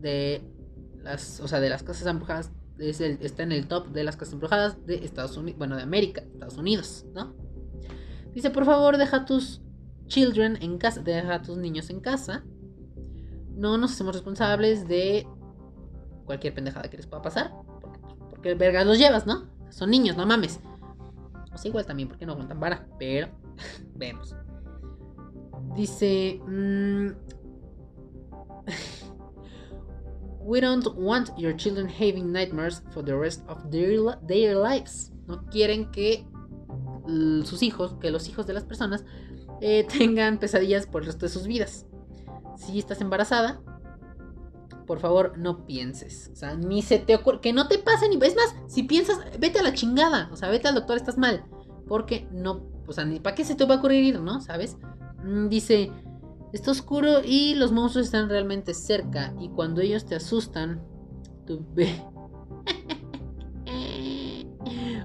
[0.00, 0.42] de
[1.02, 4.86] las, o sea, de las casas embrujadas está en el top de las casas embrujadas
[4.86, 7.34] de Estados Unidos, bueno, de América, Estados Unidos, ¿no?
[8.34, 9.60] Dice, por favor, deja tus
[10.06, 12.44] children en casa, deja a tus niños en casa.
[13.54, 15.26] No nos hacemos responsables de
[16.24, 17.52] cualquier pendejada que les pueda pasar.
[17.80, 17.98] Porque,
[18.30, 19.48] porque verga los llevas, ¿no?
[19.70, 20.60] Son niños, no mames.
[21.52, 23.28] O sea, igual también porque no aguantan vara, pero
[23.94, 24.34] vemos.
[25.74, 26.40] Dice...
[26.46, 27.14] Mm,
[30.44, 35.12] We don't want your children having nightmares for the rest of their, lives.
[35.28, 36.26] No quieren que
[37.44, 39.04] sus hijos, que los hijos de las personas
[39.60, 41.86] eh, tengan pesadillas por el resto de sus vidas.
[42.56, 43.60] Si estás embarazada,
[44.86, 46.30] por favor, no pienses.
[46.32, 47.40] O sea, ni se te ocurre.
[47.40, 48.16] Que no te pase ni.
[48.16, 50.28] Es más, si piensas, vete a la chingada.
[50.32, 51.44] O sea, vete al doctor, estás mal.
[51.86, 52.66] Porque no.
[52.86, 54.40] O sea, ni para qué se te va a ocurrir ir, ¿no?
[54.40, 54.76] ¿Sabes?
[55.24, 55.90] Mm, dice.
[56.52, 59.34] Está oscuro y los monstruos están realmente cerca.
[59.40, 60.82] Y cuando ellos te asustan,
[61.46, 61.88] tú ve.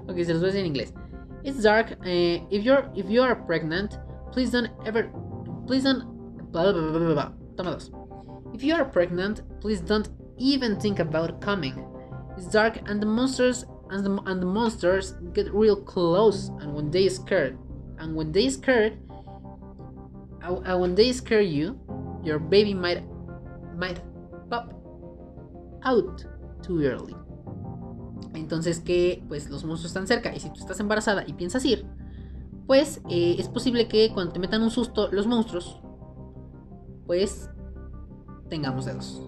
[0.06, 0.92] ok, se los voy a decir en inglés.
[1.42, 1.92] It's dark.
[2.00, 3.98] Uh, if you're if you are pregnant,
[4.32, 5.10] please don't ever.
[5.66, 6.04] Please don't.
[6.52, 7.90] Blah, blah, blah, blah, Toma dos.
[8.52, 11.82] If you are pregnant, please don't even think about coming.
[12.36, 16.90] It's dark and the monsters and the, and the monsters get real close and when
[16.90, 17.58] they scared
[17.98, 18.98] and when they scared
[20.42, 21.78] and when they scare you,
[22.22, 23.02] your baby might
[23.76, 24.00] might
[24.50, 24.72] pop
[25.82, 26.24] out
[26.62, 27.14] too early.
[28.34, 31.86] Entonces que pues los monstruos están cerca y si tú estás embarazada y piensas ir,
[32.66, 35.80] pues eh, es posible que cuando te metan un susto los monstruos,
[37.06, 37.50] pues
[38.48, 39.22] tengamos dedos.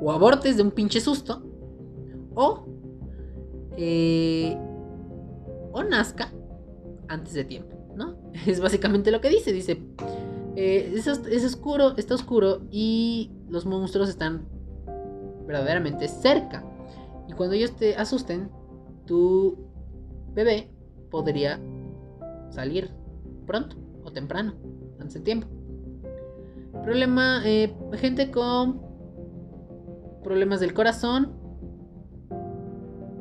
[0.00, 1.42] O abortes de un pinche susto.
[2.34, 2.66] O.
[3.76, 4.56] Eh,
[5.72, 6.32] o nazca
[7.08, 8.16] antes de tiempo, ¿no?
[8.46, 9.52] Es básicamente lo que dice.
[9.52, 9.82] Dice.
[10.60, 14.44] Eh, es, es, oscuro, está oscuro y los monstruos están
[15.46, 16.64] verdaderamente cerca.
[17.28, 18.50] Y cuando ellos te asusten,
[19.06, 19.56] tu
[20.34, 20.68] bebé
[21.12, 21.60] podría
[22.50, 22.90] salir
[23.46, 24.54] pronto o temprano,
[24.98, 25.46] antes de tiempo.
[26.82, 28.82] Problema, eh, gente con
[30.24, 31.34] problemas del corazón,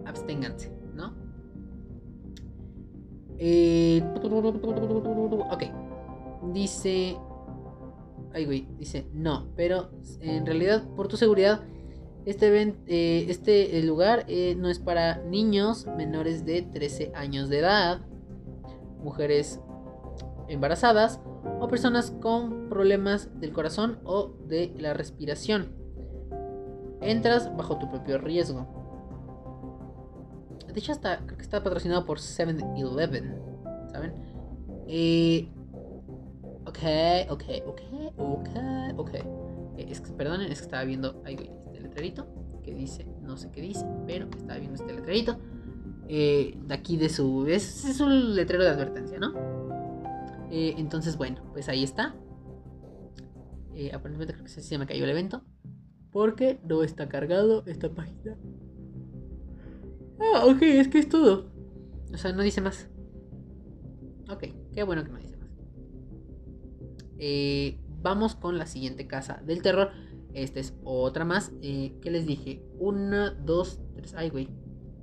[0.08, 1.14] absténganse, ¿no?
[3.38, 4.02] Eh,
[5.52, 5.64] ok.
[6.52, 7.20] Dice...
[8.38, 9.90] Ay, güey, dice, no, pero
[10.22, 11.62] en realidad por tu seguridad,
[12.28, 18.02] este, eh, este lugar no es para niños menores de 13 años de edad,
[19.04, 19.60] mujeres
[20.50, 21.20] embarazadas
[21.60, 25.74] o personas con problemas del corazón o de la respiración.
[27.02, 28.68] Entras bajo tu propio riesgo.
[30.72, 33.36] De hecho, hasta, creo que está patrocinado por 7-Eleven.
[33.92, 34.14] ¿Saben?
[34.88, 35.50] Eh,
[36.68, 36.80] ok,
[37.30, 37.82] ok, ok,
[38.18, 38.50] ok,
[38.98, 39.14] ok.
[39.78, 42.28] Eh, es que, perdonen, es que estaba viendo ahí, este letrerito
[42.64, 45.40] que dice, no sé qué dice, pero estaba viendo este letrerito.
[46.10, 47.48] Eh, de aquí de su.
[47.48, 49.34] Es, un letrero de advertencia, ¿no?
[50.52, 52.16] Eh, entonces, bueno, pues ahí está.
[53.94, 55.44] Aparentemente creo que se me cayó el evento.
[56.12, 58.38] Porque no está cargado esta página.
[60.20, 61.52] Ah, ok, es que es todo.
[62.14, 62.90] O sea, no dice más.
[64.30, 65.27] Ok, qué bueno que no dice.
[67.20, 69.92] Eh, vamos con la siguiente casa del terror.
[70.34, 71.52] Esta es otra más.
[71.62, 72.64] ¿Qué les dije?
[72.80, 74.14] Una, dos, tres.
[74.16, 74.50] Ay, güey.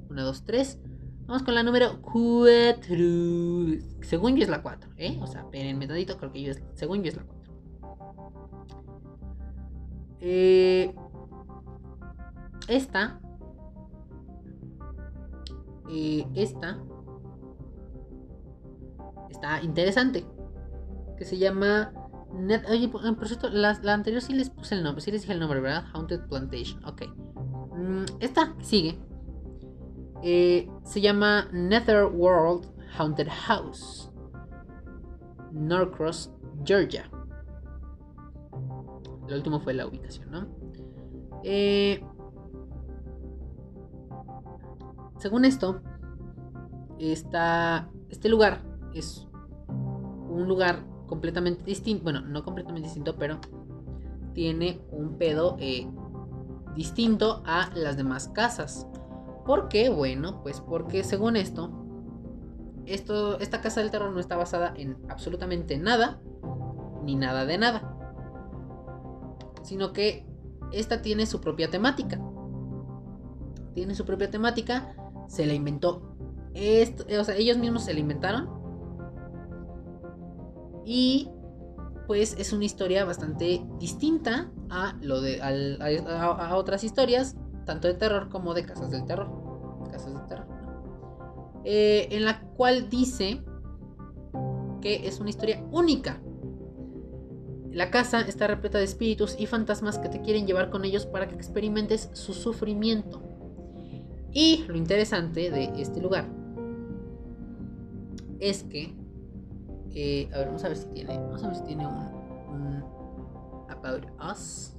[0.09, 0.79] Una, dos, tres.
[1.27, 2.83] Vamos con la número 4.
[4.03, 5.19] Según yo es la 4, ¿eh?
[5.23, 7.45] O sea, espérenme tantito, creo que yo es, según yo es la 4.
[10.21, 10.95] Eh,
[12.69, 13.21] esta.
[15.89, 16.79] Eh, esta.
[19.31, 20.27] Está interesante.
[21.17, 21.93] Que se llama.
[22.69, 25.03] Oye, por cierto, la, anterior sí les puse el nombre.
[25.03, 25.85] Sí les dije el nombre, ¿verdad?
[25.93, 26.85] Haunted Plantation.
[26.85, 27.03] Ok.
[27.77, 28.99] Mm, esta sigue
[30.27, 32.67] eh, se llama Netherworld
[32.97, 34.11] Haunted House,
[35.53, 36.33] Norcross,
[36.65, 37.11] Georgia.
[39.29, 40.47] Lo último fue la ubicación, ¿no?
[41.43, 42.03] Eh,
[45.19, 45.83] según esto,
[46.99, 48.63] está, este lugar
[48.95, 49.29] es
[49.69, 52.05] un lugar completamente distinto.
[52.05, 53.39] Bueno, no completamente distinto, pero
[54.35, 55.87] tiene un pedo eh,
[56.75, 58.87] distinto a las demás casas.
[59.47, 59.89] ¿Por qué?
[59.89, 61.71] Bueno, pues porque según esto,
[62.87, 66.21] esto, esta casa del terror no está basada en absolutamente nada,
[67.03, 67.97] ni nada de nada.
[69.63, 70.27] Sino que
[70.73, 72.21] esta tiene su propia temática.
[73.75, 74.95] Tiene su propia temática,
[75.29, 76.17] se la inventó.
[76.55, 78.64] Esto, o sea, ellos mismos se la inventaron.
[80.85, 81.31] Y
[82.07, 88.29] pues es una historia bastante distinta a lo de a otras historias tanto de terror
[88.29, 89.29] como de casas del terror.
[89.91, 90.47] Casas del terror.
[91.65, 93.43] Eh, en la cual dice
[94.81, 96.21] que es una historia única.
[97.73, 101.27] La casa está repleta de espíritus y fantasmas que te quieren llevar con ellos para
[101.27, 103.23] que experimentes su sufrimiento.
[104.33, 106.29] Y lo interesante de este lugar
[108.41, 109.04] es que.
[109.95, 111.19] Eh, a ver, vamos a ver si tiene.
[111.19, 112.85] Vamos a ver si tiene un.
[113.71, 114.77] About Us.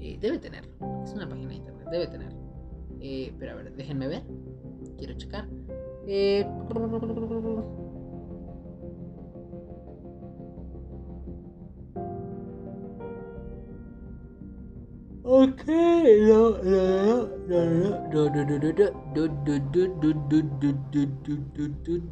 [0.00, 0.64] Eh, debe tener.
[1.04, 1.88] Es una página de internet.
[1.90, 2.32] Debe tener.
[3.00, 4.22] Eh, pero a ver, déjenme ver.
[4.96, 5.48] Quiero checar.
[6.06, 6.46] Eh,
[15.30, 17.68] Ok, no, no, no,
[18.08, 19.00] no, no, no,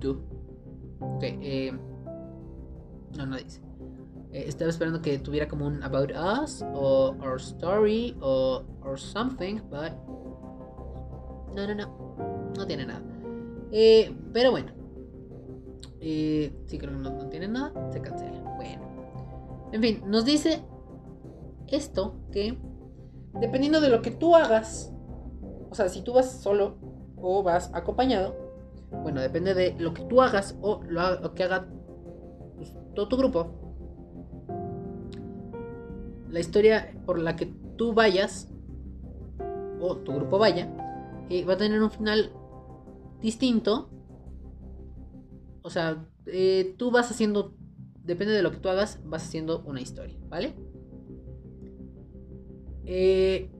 [0.03, 0.36] no,
[1.15, 1.73] Ok, eh,
[3.17, 3.61] no, no dice.
[4.33, 9.61] Eh, estaba esperando que tuviera como un About Us o Our Story o or something,
[9.71, 9.93] but
[11.55, 13.03] no, no, no, no tiene nada.
[13.73, 14.73] Eh, pero bueno,
[16.01, 18.41] eh, sí creo que no, no tiene nada, se cancela.
[18.57, 18.83] Bueno,
[19.73, 20.63] en fin, nos dice
[21.69, 22.59] esto que
[23.41, 24.93] dependiendo de lo que tú hagas,
[25.71, 26.77] o sea, si tú vas solo
[27.17, 28.46] o vas acompañado,
[29.03, 31.69] bueno, depende de lo que tú hagas o lo, que haga
[32.57, 33.51] pues, todo tu grupo,
[36.31, 38.51] la historia por la que tú vayas
[39.81, 40.71] o tu grupo vaya,
[41.31, 42.33] eh, va a tener un final
[43.21, 43.91] distinto.
[45.63, 47.55] O sea, eh, tú vas haciendo,
[48.03, 50.55] depende de lo que tú hagas, vas haciendo una historia, ¿vale?
[52.85, 53.51] Eh,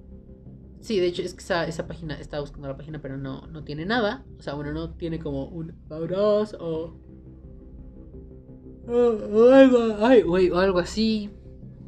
[0.87, 3.85] sí, de hecho es que esa, página, estaba buscando la página, pero no, no tiene
[3.85, 4.25] nada.
[4.39, 6.13] O sea, bueno, no tiene como un About
[6.61, 6.95] o,
[9.53, 11.31] algo, o algo así.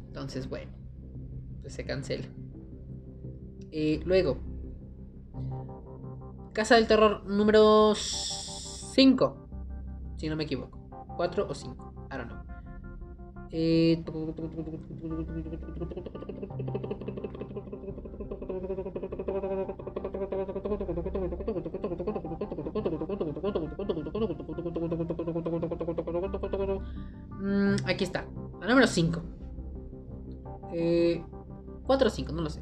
[0.07, 0.71] Entonces, bueno,
[1.61, 2.27] pues se cancela.
[3.71, 4.37] Eh, luego,
[6.53, 9.47] Casa del Terror número 5,
[10.17, 10.77] si no me equivoco.
[11.15, 12.39] 4 o 5, I don't know.
[13.51, 14.03] Eh...
[27.39, 28.25] Mm, aquí está.
[28.59, 29.21] La número 5.
[30.73, 31.23] Eh,
[31.85, 32.61] 4 o 5, no lo sé.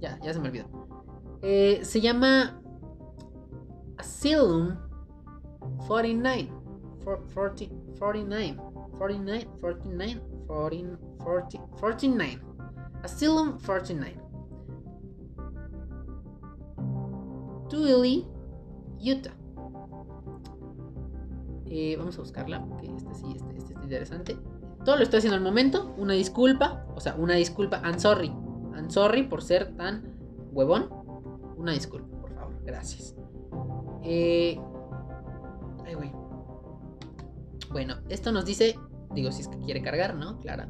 [0.00, 0.66] Ya, ya se me olvidó.
[1.42, 2.60] Eh, se llama
[3.96, 4.76] Asylum
[5.86, 6.50] 49.
[7.04, 8.56] 40, 49.
[8.98, 12.40] 49, 49, 40, 40, 49.
[13.02, 14.27] Asylum 49.
[17.68, 18.26] Twilly,
[19.00, 19.34] Utah.
[21.66, 24.38] Eh, vamos a buscarla, porque este sí, este, este es interesante.
[24.84, 25.94] Todo lo estoy haciendo al momento.
[25.98, 27.80] Una disculpa, o sea, una disculpa.
[27.84, 28.28] I'm sorry.
[28.74, 30.02] I'm sorry por ser tan
[30.52, 30.88] huevón.
[31.56, 32.54] Una disculpa, por favor.
[32.64, 33.16] Gracias.
[34.02, 34.58] Eh...
[35.84, 36.12] Ay, güey.
[37.70, 38.78] Bueno, esto nos dice.
[39.14, 40.38] Digo, si es que quiere cargar, ¿no?
[40.38, 40.68] Clara.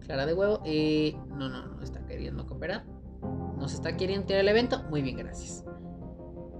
[0.00, 0.60] Clara de huevo.
[0.64, 2.84] Eh, no, no, no está queriendo cooperar.
[3.56, 4.84] Nos está queriendo tirar el evento.
[4.90, 5.64] Muy bien, gracias.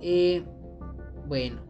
[0.02, 0.44] Eh,
[1.28, 1.60] bueno,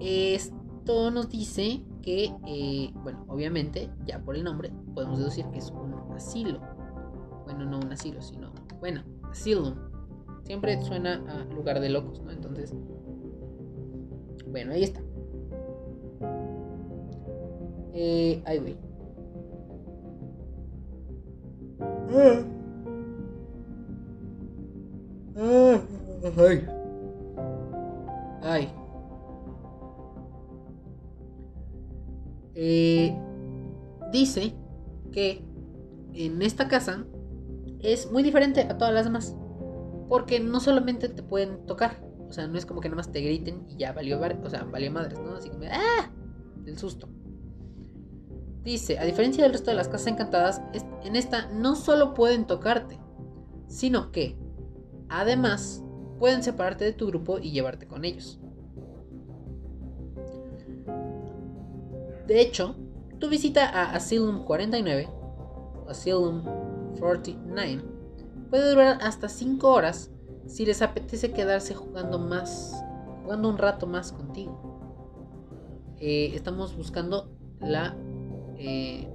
[0.00, 5.70] esto nos dice que, eh, bueno, obviamente, ya por el nombre, podemos deducir que es
[5.70, 6.60] un asilo.
[7.44, 8.50] Bueno, no un asilo, sino,
[8.80, 9.74] bueno, asylum.
[10.44, 12.30] Siempre suena a lugar de locos, ¿no?
[12.30, 12.74] Entonces,
[14.50, 15.02] bueno, ahí está.
[17.92, 18.76] Eh, ahí voy.
[22.10, 22.44] Ah.
[25.36, 25.80] Ah,
[26.38, 26.77] ay.
[28.42, 28.72] Ay.
[32.54, 33.16] Eh,
[34.12, 34.54] dice
[35.12, 35.44] que
[36.12, 37.06] en esta casa
[37.80, 39.36] es muy diferente a todas las demás.
[40.08, 42.02] Porque no solamente te pueden tocar.
[42.28, 44.64] O sea, no es como que nada más te griten y ya valió, o sea,
[44.64, 45.34] valió madres, ¿no?
[45.34, 46.10] Así me ¡ah!
[46.66, 47.08] El susto.
[48.62, 50.60] Dice, a diferencia del resto de las casas encantadas,
[51.04, 52.98] en esta no solo pueden tocarte,
[53.66, 54.36] sino que,
[55.08, 55.82] además,
[56.18, 58.38] pueden separarte de tu grupo y llevarte con ellos.
[62.26, 62.74] De hecho,
[63.18, 65.08] tu visita a Asylum 49,
[65.88, 66.42] Asylum
[66.98, 67.82] 49,
[68.50, 70.10] puede durar hasta 5 horas
[70.46, 72.84] si les apetece quedarse jugando más,
[73.22, 74.78] jugando un rato más contigo.
[76.00, 77.96] Eh, estamos buscando la,
[78.56, 79.08] eh,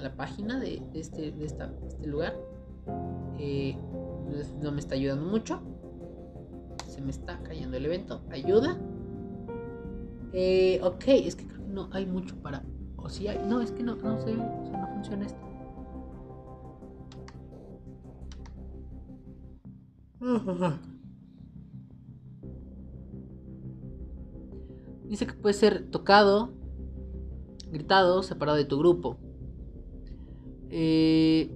[0.00, 1.66] la página de, este, de, este
[2.04, 2.36] lugar.
[3.38, 3.76] Eh,
[4.60, 5.60] no me está ayudando mucho
[6.96, 8.22] se me está cayendo el evento.
[8.30, 8.78] Ayuda.
[10.32, 12.64] Eh, ok, es que creo que no hay mucho para.
[12.96, 13.38] O si hay.
[13.46, 14.32] No, es que no, no sé.
[14.32, 15.38] O no funciona esto.
[25.04, 26.54] Dice que puede ser tocado,
[27.70, 29.18] gritado, separado de tu grupo.
[30.70, 31.54] Eh,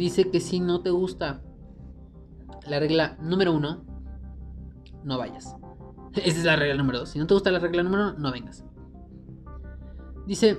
[0.00, 1.42] dice que si no te gusta
[2.66, 3.84] la regla número uno,
[5.04, 5.56] no vayas.
[6.14, 7.10] Esa es la regla número dos.
[7.10, 8.64] Si no te gusta la regla número uno, no vengas.
[10.26, 10.58] Dice,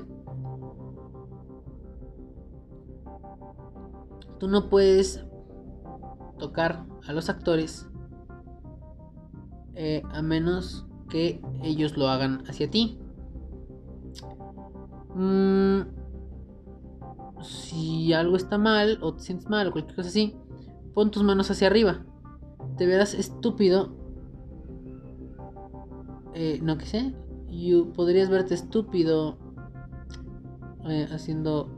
[4.39, 5.25] tú no puedes
[6.39, 7.87] tocar a los actores
[9.75, 12.99] eh, a menos que ellos lo hagan hacia ti.
[15.15, 15.81] Mm,
[17.43, 20.35] si algo está mal o te sientes mal o cualquier cosa así,
[20.93, 22.05] pon tus manos hacia arriba.
[22.77, 23.95] Te verás estúpido.
[26.33, 27.13] Eh, no que sé.
[27.49, 29.37] You, podrías verte estúpido
[30.87, 31.69] eh, haciendo.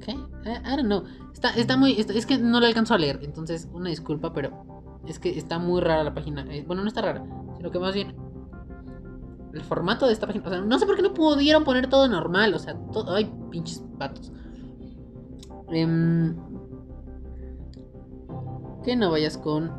[0.00, 0.12] ¿Qué?
[0.44, 1.04] Eh, I don't know.
[1.32, 1.92] Está, está muy.
[1.98, 3.20] es que no lo alcanzo a leer.
[3.22, 6.44] Entonces, una disculpa, pero es que está muy rara la página.
[6.66, 7.24] bueno, no está rara,
[7.56, 8.14] sino que más bien
[9.52, 10.46] el formato de esta página.
[10.46, 12.54] O sea, no sé por qué no pudieron poner todo normal.
[12.54, 13.14] O sea, todo.
[13.14, 14.32] Ay, pinches patos.
[15.70, 16.36] Em,
[18.82, 19.70] que no vayas con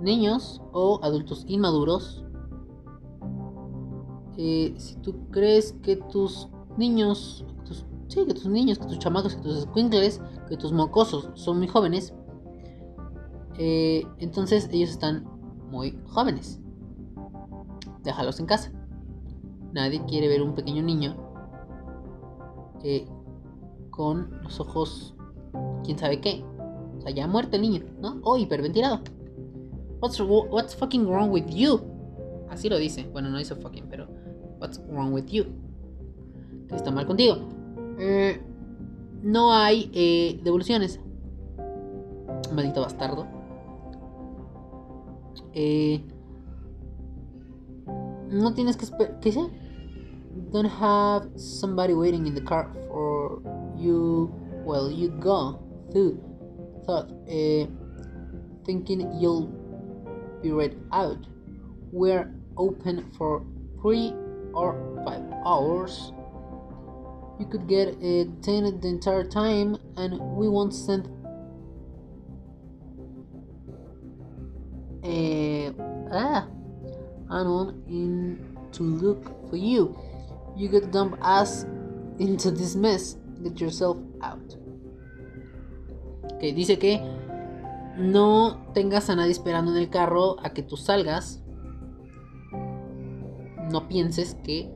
[0.00, 2.24] niños o adultos inmaduros.
[4.36, 9.36] Eh, si tú crees que tus niños, tus, sí, que tus niños, que tus chamacos,
[9.36, 12.14] que tus squinkles, que tus mocosos son muy jóvenes,
[13.58, 15.24] eh, entonces ellos están
[15.70, 16.60] muy jóvenes
[18.02, 18.72] déjalos en casa.
[19.72, 21.16] Nadie quiere ver un pequeño niño
[22.84, 23.08] eh,
[23.94, 25.14] con los ojos,
[25.84, 26.44] quién sabe qué.
[26.98, 28.20] O sea, ya muerto el niño, ¿no?
[28.22, 29.00] O hiperventilado.
[30.00, 31.80] What's, what's fucking wrong with you?
[32.50, 33.08] Así lo dice.
[33.12, 34.08] Bueno, no dice fucking, pero
[34.60, 35.44] what's wrong with you?
[36.68, 37.36] ¿Qué está mal contigo?
[37.98, 38.40] Eh,
[39.22, 40.98] no hay eh, devoluciones.
[42.52, 43.26] Maldito bastardo.
[45.52, 46.04] Eh,
[48.28, 49.20] no tienes que esperar.
[49.20, 49.40] ¿Qué sé?
[50.50, 53.40] Don't have somebody waiting in the car for
[53.84, 54.32] you
[54.64, 55.60] while you go
[55.92, 56.34] through
[56.84, 57.66] thought, uh,
[58.64, 59.48] thinking you'll
[60.42, 61.26] be read out.
[61.92, 63.44] We're open for
[63.80, 64.12] three
[64.52, 66.12] or five hours.
[67.38, 71.08] You could get detained the entire time, and we won't send.
[75.02, 75.72] Uh,
[76.12, 76.48] ah,
[77.30, 79.96] anyone in to look for you.
[80.56, 81.64] You get dump us
[82.18, 83.16] into this mess.
[83.44, 84.54] Get yourself out.
[86.32, 87.00] Ok, dice que
[87.96, 91.44] no tengas a nadie esperando en el carro a que tú salgas.
[93.70, 94.72] No pienses que.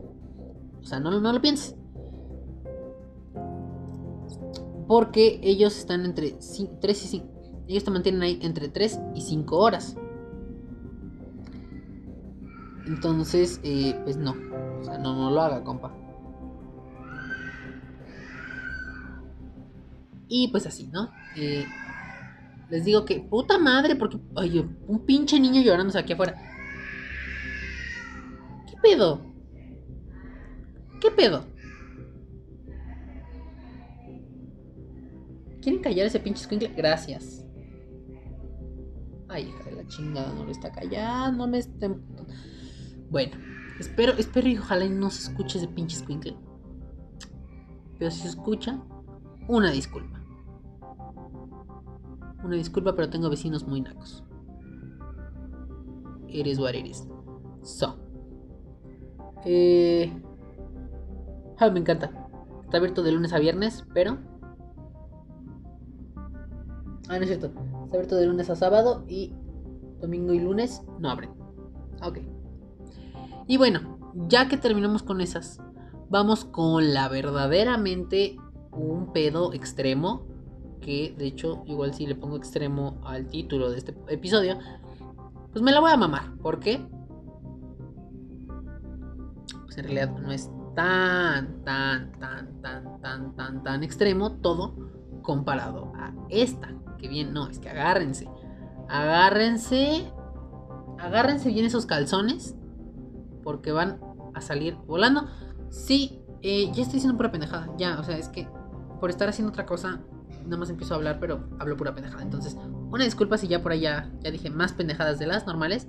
[0.81, 1.75] O sea, no, no lo pienses.
[4.87, 7.27] Porque ellos están entre 3 y 5.
[7.67, 9.95] Ellos te mantienen ahí entre 3 y 5 horas.
[12.87, 14.33] Entonces, eh, pues no.
[14.79, 15.93] O sea, no, no lo haga, compa.
[20.29, 21.11] Y pues así, ¿no?
[21.35, 21.65] Eh,
[22.69, 26.35] les digo que, puta madre, porque, oye, un pinche niño llorándose aquí afuera.
[28.67, 29.21] ¿Qué pedo?
[31.01, 31.45] ¿Qué pedo?
[35.61, 36.69] ¿Quieren callar ese pinche squinkle?
[36.77, 37.43] Gracias.
[39.27, 42.01] Ay, hija de la chingada, no lo está callando, estén...
[43.09, 43.35] Bueno,
[43.79, 46.35] espero, espero y ojalá no se escuche ese pinche squinkle.
[47.97, 48.79] Pero si se escucha,
[49.47, 50.18] una disculpa.
[52.43, 54.23] Una disculpa, pero tengo vecinos muy nacos.
[56.27, 57.07] Eres what is.
[57.63, 57.97] So.
[59.45, 60.11] Eh...
[61.59, 62.11] Ah, me encanta.
[62.63, 64.17] Está abierto de lunes a viernes, pero.
[67.09, 67.47] Ah, no es cierto.
[67.47, 69.33] Está abierto de lunes a sábado y
[69.99, 71.31] domingo y lunes no abren.
[72.01, 72.19] Ok.
[73.47, 75.59] Y bueno, ya que terminamos con esas,
[76.09, 78.37] vamos con la verdaderamente
[78.71, 80.27] un pedo extremo.
[80.81, 84.57] Que de hecho, igual si le pongo extremo al título de este episodio,
[85.51, 86.35] pues me la voy a mamar.
[86.37, 86.85] ¿Por qué?
[89.65, 94.75] Pues en realidad no es tan, tan, tan, tan, tan, tan, tan extremo todo
[95.21, 96.73] comparado a esta.
[96.97, 98.29] Que bien, no, es que agárrense.
[98.87, 100.11] Agárrense.
[100.99, 102.55] Agárrense bien esos calzones
[103.43, 103.99] porque van
[104.33, 105.27] a salir volando.
[105.69, 107.69] Sí, eh, ya estoy diciendo pura pendejada.
[107.77, 108.47] Ya, o sea, es que
[108.99, 110.01] por estar haciendo otra cosa,
[110.49, 112.23] nada más empiezo a hablar, pero hablo pura pendejada.
[112.23, 112.57] Entonces,
[112.91, 115.87] una disculpa si ya por allá ya dije más pendejadas de las normales.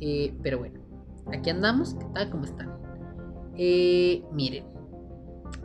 [0.00, 0.80] Eh, pero bueno,
[1.32, 1.94] aquí andamos.
[1.94, 2.30] ¿Qué tal?
[2.30, 2.72] ¿Cómo están?
[3.56, 4.66] Eh, miren.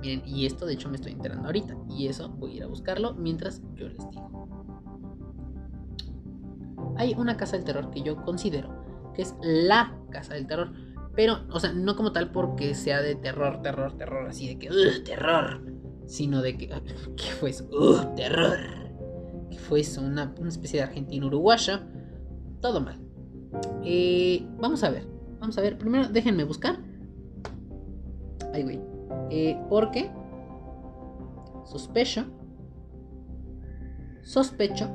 [0.01, 1.75] Miren, y esto de hecho me estoy enterando ahorita.
[1.89, 4.47] Y eso voy a ir a buscarlo mientras yo les digo.
[6.97, 8.81] Hay una casa del terror que yo considero
[9.13, 10.71] que es la casa del terror
[11.15, 14.69] pero, o sea, no como tal porque sea de terror, terror, terror, así de que,
[15.05, 15.61] terror.
[16.11, 16.67] Sino de que,
[17.15, 17.69] ¿qué fue eso?
[18.17, 18.57] terror.
[19.49, 21.87] ¿Qué fue una, una especie de Argentina uruguaya.
[22.59, 22.99] Todo mal.
[23.85, 25.07] Eh, vamos a ver.
[25.39, 25.77] Vamos a ver.
[25.77, 26.79] Primero déjenme buscar.
[28.53, 28.81] Ay, güey.
[29.29, 30.11] Eh, porque
[31.63, 32.25] sospecho.
[34.21, 34.89] Sospecho.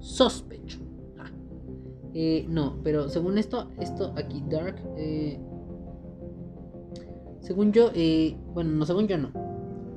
[0.00, 0.80] Sospecho.
[1.20, 1.30] Ah.
[2.14, 4.82] Eh, no, pero según esto, esto aquí, Dark.
[7.42, 7.92] Según yo,
[8.54, 9.41] bueno, no, según yo no.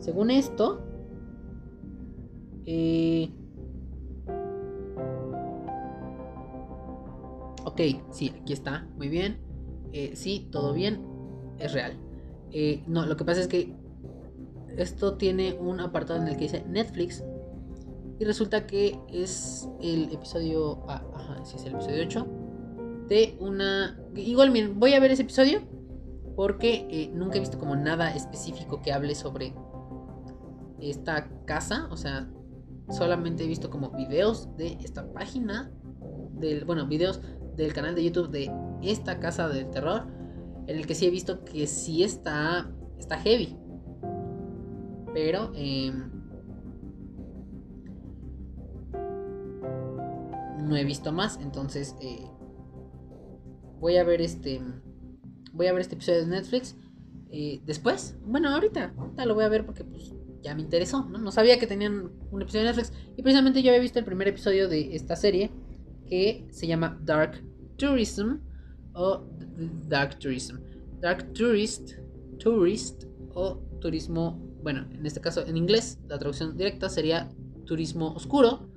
[0.06, 0.84] Según esto,
[2.68, 3.32] eh,
[7.64, 7.82] ok,
[8.12, 9.40] sí, aquí está, muy bien.
[9.94, 11.02] Eh, sí, todo bien,
[11.58, 11.94] es real.
[12.52, 13.74] Eh, no, lo que pasa es que
[14.78, 17.24] esto tiene un apartado en el que dice Netflix.
[18.20, 20.84] Y resulta que es el episodio.
[20.88, 22.28] Ah, ajá, sí, es el episodio 8.
[23.08, 24.00] De una.
[24.16, 25.62] Igual, miren, voy a ver ese episodio.
[26.36, 29.56] Porque eh, nunca he visto como nada específico que hable sobre
[30.80, 31.88] esta casa.
[31.92, 32.30] O sea,
[32.90, 35.72] solamente he visto como videos de esta página.
[36.34, 37.22] Del, bueno, videos
[37.56, 38.52] del canal de YouTube de
[38.82, 40.08] esta casa del terror.
[40.68, 42.72] En el que sí he visto que sí está.
[42.98, 43.58] Está heavy.
[45.14, 45.52] Pero.
[45.56, 45.94] Eh,
[50.60, 51.40] no he visto más.
[51.42, 51.96] Entonces.
[52.02, 52.28] Eh,
[53.80, 54.62] voy a ver este.
[55.54, 56.76] Voy a ver este episodio de Netflix.
[57.30, 58.18] Eh, después.
[58.26, 58.94] Bueno, ahorita.
[58.98, 60.15] Ahorita lo voy a ver porque pues
[60.46, 61.04] ya me interesó.
[61.06, 61.18] ¿no?
[61.18, 62.94] no sabía que tenían un episodio de Netflix.
[63.18, 65.52] Y precisamente yo había visto el primer episodio de esta serie.
[66.08, 67.44] Que se llama Dark
[67.78, 68.38] Tourism.
[68.94, 69.24] O
[69.88, 70.58] Dark Tourism.
[71.02, 71.94] Dark Tourist.
[72.38, 73.06] Tourist.
[73.34, 74.40] O turismo.
[74.62, 75.98] Bueno, en este caso en inglés.
[76.08, 77.28] La traducción directa sería
[77.66, 78.70] turismo oscuro.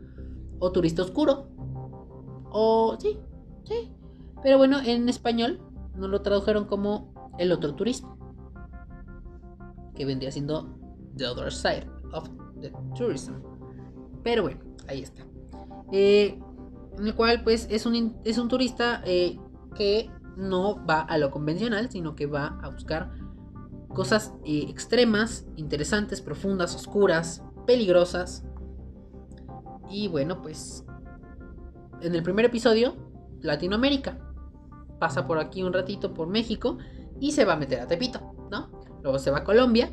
[0.61, 1.51] O turista oscuro.
[2.51, 3.19] O sí.
[3.65, 3.93] Sí.
[4.43, 5.61] Pero bueno, en español
[5.95, 8.17] nos lo tradujeron como el otro turismo.
[9.95, 10.78] Que vendría siendo
[11.19, 12.29] The Other Side of
[12.61, 13.35] the Tourism.
[14.23, 15.27] Pero bueno, ahí está.
[15.93, 16.39] Eh,
[16.97, 19.39] en el cual pues es un, es un turista eh,
[19.75, 23.11] que no va a lo convencional, sino que va a buscar
[23.89, 28.45] cosas eh, extremas, interesantes, profundas, oscuras, peligrosas.
[29.91, 30.85] Y bueno, pues
[32.01, 32.97] en el primer episodio,
[33.41, 34.19] Latinoamérica.
[34.99, 36.79] Pasa por aquí un ratito por México
[37.21, 38.71] y se va a meter a Tepito, ¿no?
[39.03, 39.91] Luego se va a Colombia,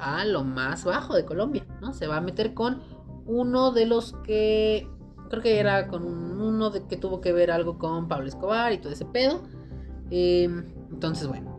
[0.00, 1.92] a lo más bajo de Colombia, ¿no?
[1.92, 2.82] Se va a meter con
[3.26, 4.88] uno de los que
[5.28, 8.78] creo que era con uno de que tuvo que ver algo con Pablo Escobar y
[8.78, 9.42] todo ese pedo.
[10.10, 10.48] Eh,
[10.90, 11.58] entonces, bueno,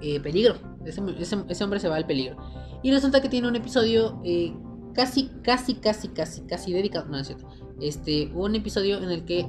[0.00, 0.54] eh, peligro.
[0.84, 2.36] Ese, ese, ese, hombre se va al peligro.
[2.82, 4.54] Y resulta que tiene un episodio eh,
[4.94, 7.06] casi, casi, casi, casi, casi dedicado.
[7.06, 7.48] No, es cierto.
[7.80, 9.48] Este, un episodio en el que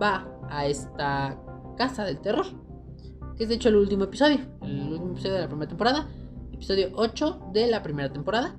[0.00, 1.40] va a esta
[1.76, 2.46] casa del terror.
[3.36, 4.38] Que es de hecho el último episodio.
[4.62, 6.08] El último episodio de la primera temporada.
[6.64, 8.56] Episodio 8 de la primera temporada.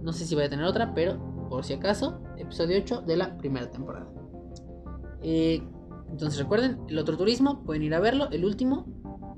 [0.00, 3.36] No sé si voy a tener otra, pero por si acaso, episodio 8 de la
[3.36, 4.10] primera temporada.
[5.20, 5.62] Eh,
[6.08, 8.30] entonces recuerden, el otro turismo, pueden ir a verlo.
[8.30, 8.86] El último,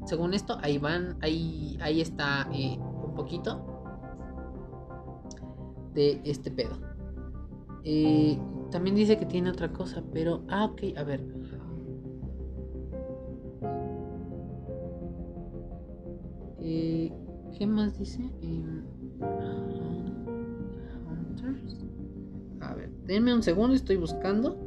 [0.07, 3.67] según esto, ahí van, ahí, ahí está eh, un poquito
[5.95, 6.79] de este pedo.
[7.83, 8.39] Eh,
[8.71, 10.45] también dice que tiene otra cosa, pero...
[10.49, 11.25] Ah, ok, a ver.
[16.61, 17.13] Eh,
[17.57, 18.23] ¿Qué más dice?
[21.07, 21.85] Hunters.
[22.61, 24.59] A ver, denme un segundo, estoy buscando.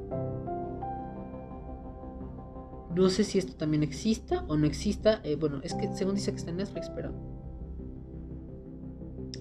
[2.95, 5.19] No sé si esto también exista o no exista.
[5.23, 7.11] Eh, bueno, es que según dice que está en Netflix, pero.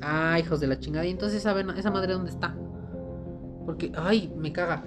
[0.03, 1.07] Ah, hijos de la chingada.
[1.07, 2.55] Y entonces, ¿saben esa madre dónde está?
[3.65, 4.85] Porque, ay, me caga.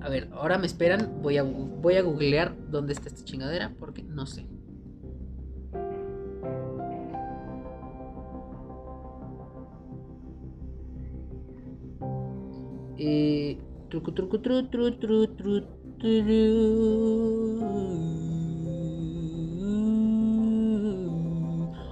[0.00, 1.20] A ver, ahora me esperan.
[1.20, 3.74] Voy a, voy a googlear dónde está esta chingadera.
[3.78, 4.46] Porque no sé.
[12.98, 15.60] Eh, truco, truco, tru, tru, tru, tru,
[15.98, 16.16] tru.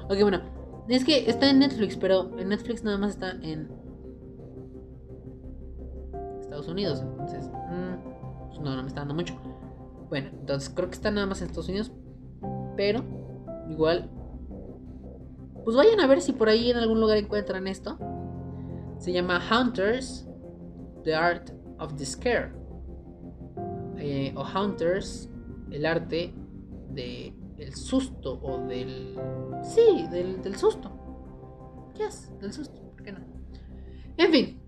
[0.09, 0.41] Ok, bueno.
[0.89, 3.71] Es que está en Netflix, pero en Netflix nada más está en
[6.41, 7.01] Estados Unidos.
[7.01, 9.35] Entonces, mmm, pues no, no me está dando mucho.
[10.11, 11.91] Bueno, entonces creo que está nada más en Estados Unidos.
[12.77, 13.03] Pero,
[13.71, 14.11] igual.
[15.65, 17.99] Pues vayan a ver si por ahí en algún lugar encuentran esto.
[18.99, 20.29] Se llama Hunters,
[21.05, 22.53] The Art of the Scare.
[23.99, 25.31] Eh, o Hunters,
[25.71, 26.35] el arte
[26.91, 29.19] de el susto o del...
[29.63, 30.91] Sí, del, del susto.
[31.97, 33.21] Yes, del susto, ¿por qué no?
[34.17, 34.61] En fin.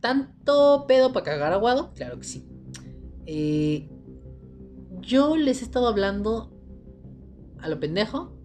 [0.00, 1.92] ¿Tanto pedo para cagar aguado?
[1.94, 2.48] Claro que sí.
[3.26, 3.88] Eh,
[5.00, 6.52] yo les he estado hablando
[7.58, 8.36] a lo pendejo,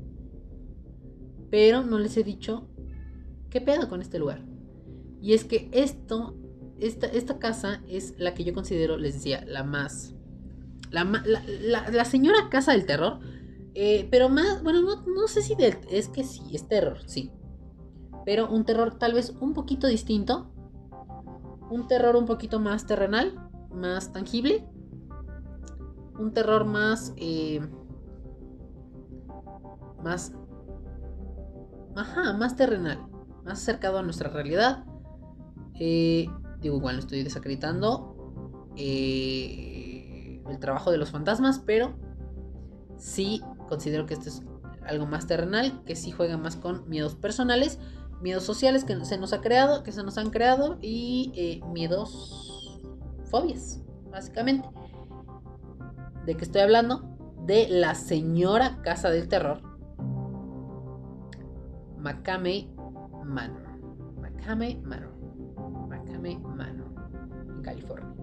[1.50, 2.70] pero no les he dicho
[3.50, 4.49] ¿qué pedo con este lugar?
[5.22, 6.36] Y es que esto,
[6.80, 10.16] esta, esta casa es la que yo considero, les decía, la más...
[10.92, 13.20] La, la, señora casa del terror.
[13.76, 15.56] Eh, pero más, bueno, no, sé si
[15.92, 17.32] es que sí, es terror, sí.
[18.26, 20.52] Pero un terror tal vez un poquito distinto.
[21.70, 24.68] Un terror un poquito más terrenal, más tangible.
[26.18, 27.14] Un terror más...
[27.18, 27.62] Eh,
[30.04, 30.34] más...
[31.96, 33.06] Ajá, más terrenal.
[33.44, 34.86] Más acercado a nuestra realidad.
[35.80, 36.30] Eh,
[36.62, 38.16] digo, igual estoy desacreditando
[38.76, 41.94] eh, el trabajo de los fantasmas, pero
[42.98, 44.44] sí considero que esto es
[44.86, 47.80] algo más terrenal, que sí juega más con miedos personales,
[48.22, 52.82] miedos sociales que se nos ha creado, que se nos han creado y eh, miedos,
[53.26, 54.68] fobias, básicamente.
[56.26, 57.18] ¿De qué estoy hablando?
[57.46, 59.62] De la señora Casa del Terror,
[61.98, 62.70] Makame
[63.24, 63.68] Manor.
[64.20, 65.19] Makame Manor.
[66.20, 66.88] Manor,
[67.56, 68.14] en California.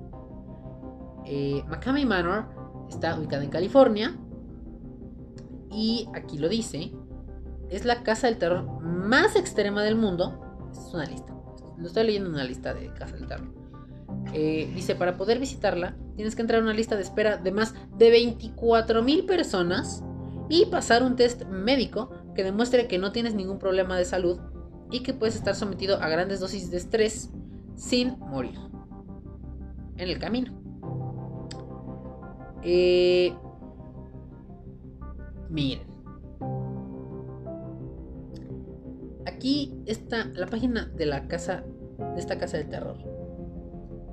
[1.24, 1.64] Eh,
[2.06, 2.46] Manor
[2.88, 4.16] está ubicada en California
[5.70, 6.92] y aquí lo dice,
[7.70, 10.40] es la casa del terror más extrema del mundo.
[10.70, 11.34] es una lista,
[11.78, 13.52] lo estoy leyendo en una lista de casa del terror.
[14.32, 17.74] Eh, dice, para poder visitarla, tienes que entrar a una lista de espera de más
[17.96, 20.02] de 24 mil personas
[20.48, 24.38] y pasar un test médico que demuestre que no tienes ningún problema de salud
[24.90, 27.30] y que puedes estar sometido a grandes dosis de estrés
[27.76, 28.58] sin morir
[29.96, 30.52] en el camino.
[32.62, 33.32] Eh,
[35.48, 35.86] miren.
[39.26, 41.64] Aquí está la página de la casa,
[41.98, 42.96] de esta casa del terror.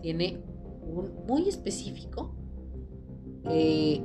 [0.01, 0.43] Tiene
[0.82, 2.36] un muy específico.
[3.45, 4.01] Eh,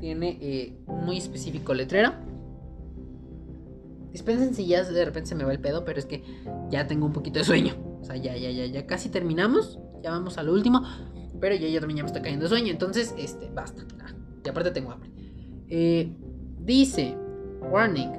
[0.00, 2.12] tiene eh, muy específico letrero.
[4.10, 6.24] Dispensen si ya de repente se me va el pedo, pero es que
[6.70, 7.74] ya tengo un poquito de sueño.
[8.00, 9.78] O sea, ya, ya, ya, ya casi terminamos.
[10.02, 10.82] Ya vamos a lo último.
[11.40, 12.72] Pero ya, ya también me está cayendo sueño.
[12.72, 13.84] Entonces, este, basta.
[14.44, 15.10] y aparte tengo hambre.
[15.68, 16.12] Eh,
[16.58, 17.16] dice,
[17.70, 18.10] warning.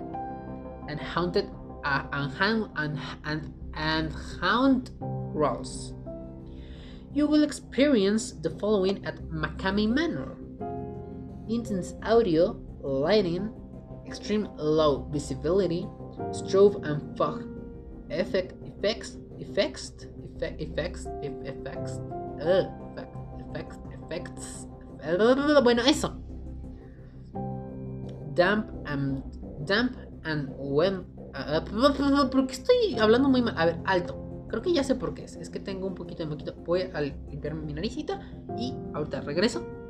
[0.87, 1.45] And haunted,
[1.83, 5.93] uh, and, and, and, haunt rolls.
[7.13, 10.40] You will experience the following at Makami Manor
[11.51, 13.51] intense audio, lighting,
[14.07, 15.85] extreme low visibility,
[16.31, 17.43] strobe and fog
[18.09, 19.91] effect, effects, effects,
[20.35, 21.99] effect, effects, effects,
[22.41, 22.63] uh,
[23.39, 24.67] effects, effects,
[25.63, 26.15] bueno, eso.
[28.33, 29.23] Damp and
[29.65, 31.61] damp and when uh,
[32.31, 33.55] ¿Por qué estoy hablando muy mal?
[33.57, 34.17] A ver, alto.
[34.47, 35.35] Creo que ya sé por qué es.
[35.35, 36.53] Es que tengo un poquito de moquito.
[36.65, 38.19] Voy a limpiarme mi naricita
[38.57, 39.80] y ahorita regreso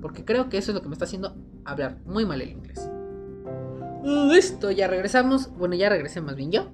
[0.00, 2.88] porque creo que eso es lo que me está haciendo hablar muy mal el inglés.
[4.04, 5.50] Listo, ya regresamos.
[5.56, 6.68] Bueno, ya regresé más bien yo.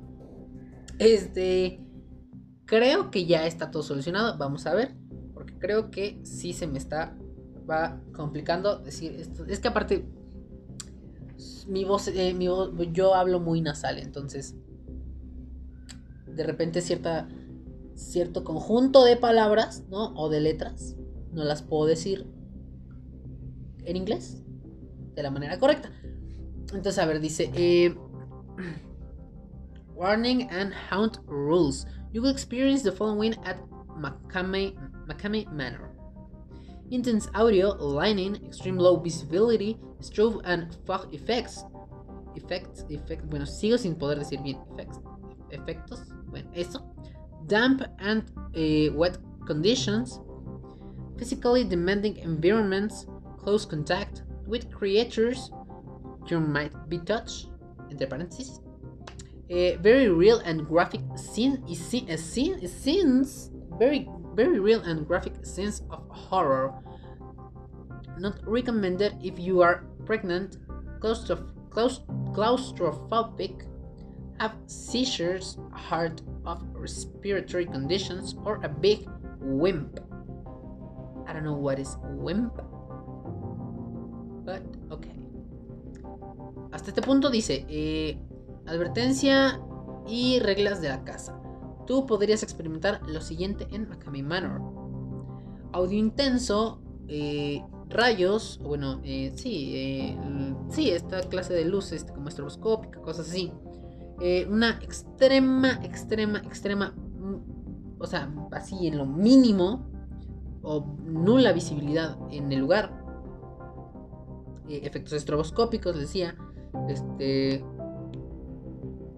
[0.99, 1.81] Este.
[2.66, 4.37] Creo que ya está todo solucionado.
[4.39, 4.95] Vamos a ver.
[5.33, 7.16] Porque creo que sí se me está.
[7.68, 9.45] Va complicando decir esto.
[9.47, 10.07] Es que aparte.
[11.66, 12.72] Mi voz, eh, mi voz.
[12.93, 13.99] Yo hablo muy nasal.
[13.99, 14.55] Entonces.
[16.27, 17.29] De repente cierta.
[17.95, 20.14] Cierto conjunto de palabras, ¿no?
[20.14, 20.97] O de letras.
[21.33, 22.34] No las puedo decir
[23.85, 24.43] en inglés
[25.14, 25.91] de la manera correcta.
[26.72, 27.95] Entonces, a ver, dice: eh,
[29.95, 31.87] Warning and Haunt Rules.
[32.12, 33.59] You will experience the following at
[33.99, 34.74] Makame,
[35.53, 35.91] Manor.
[36.91, 41.64] Intense audio, lighting, extreme low visibility, strobe and fog effects.
[42.37, 44.59] Effects, effects, bueno, sigo sin poder decir bien.
[44.72, 45.01] Effects,
[45.51, 46.85] efectos, bueno, eso.
[47.47, 48.24] Damp and
[48.57, 50.20] uh, wet conditions,
[51.16, 53.07] physically demanding environments,
[53.45, 55.51] close contact with creatures
[56.26, 57.49] you might be touched,
[57.90, 58.61] entre paréntesis.
[59.53, 65.45] Uh, very real and graphic scene, is scene, scene, scenes, very, very real and graphic
[65.45, 66.72] scenes of horror.
[68.18, 70.57] Not recommended if you are pregnant,
[71.01, 73.68] claustroph claustrophobic,
[74.40, 79.07] have seizures, heart of respiratory conditions, or a big
[79.40, 80.01] wimp.
[81.26, 82.61] I don't know what is wimp.
[84.45, 84.84] But.
[86.74, 88.18] Hasta este punto dice, eh,
[88.66, 89.61] advertencia
[90.09, 91.40] y reglas de la casa.
[91.86, 94.61] Tú podrías experimentar lo siguiente en Macami Manor.
[95.72, 100.18] Audio intenso, eh, rayos, bueno, eh, sí,
[100.68, 103.53] sí, esta clase de luces como estroboscópica, cosas así.
[104.49, 109.86] una extrema, extrema, extrema, mm, o sea, así en lo mínimo,
[110.62, 113.04] o nula visibilidad en el lugar.
[114.69, 116.37] Eh, efectos estroboscópicos, decía.
[116.89, 117.65] Este.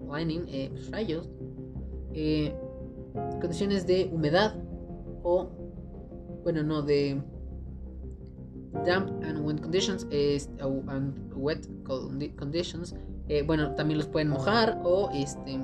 [0.09, 1.29] Lightning, eh, pues, rayos.
[2.13, 2.55] Eh,
[3.39, 4.55] condiciones de humedad
[5.23, 5.49] o.
[6.43, 7.21] Bueno, no, de.
[8.85, 10.07] Damp and wet conditions.
[10.87, 11.67] and wet
[12.35, 12.95] conditions.
[13.45, 15.59] bueno, también los pueden mojar o este.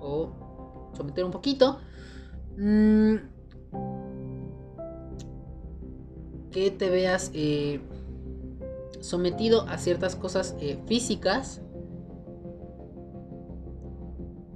[0.00, 1.78] O someter un poquito.
[2.56, 3.16] Mm,
[6.50, 7.80] que te veas eh,
[9.00, 11.62] sometido a ciertas cosas eh, físicas,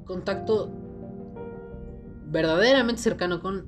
[0.05, 0.70] contacto
[2.26, 3.66] verdaderamente cercano con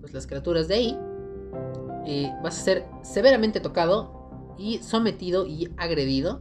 [0.00, 0.98] pues, las criaturas de ahí,
[2.06, 6.40] eh, vas a ser severamente tocado y sometido y agredido.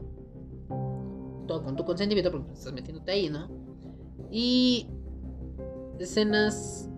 [1.47, 3.49] Todo con tu consentimiento porque estás metiéndote ahí, ¿no?
[4.31, 4.89] Y
[5.99, 6.89] escenas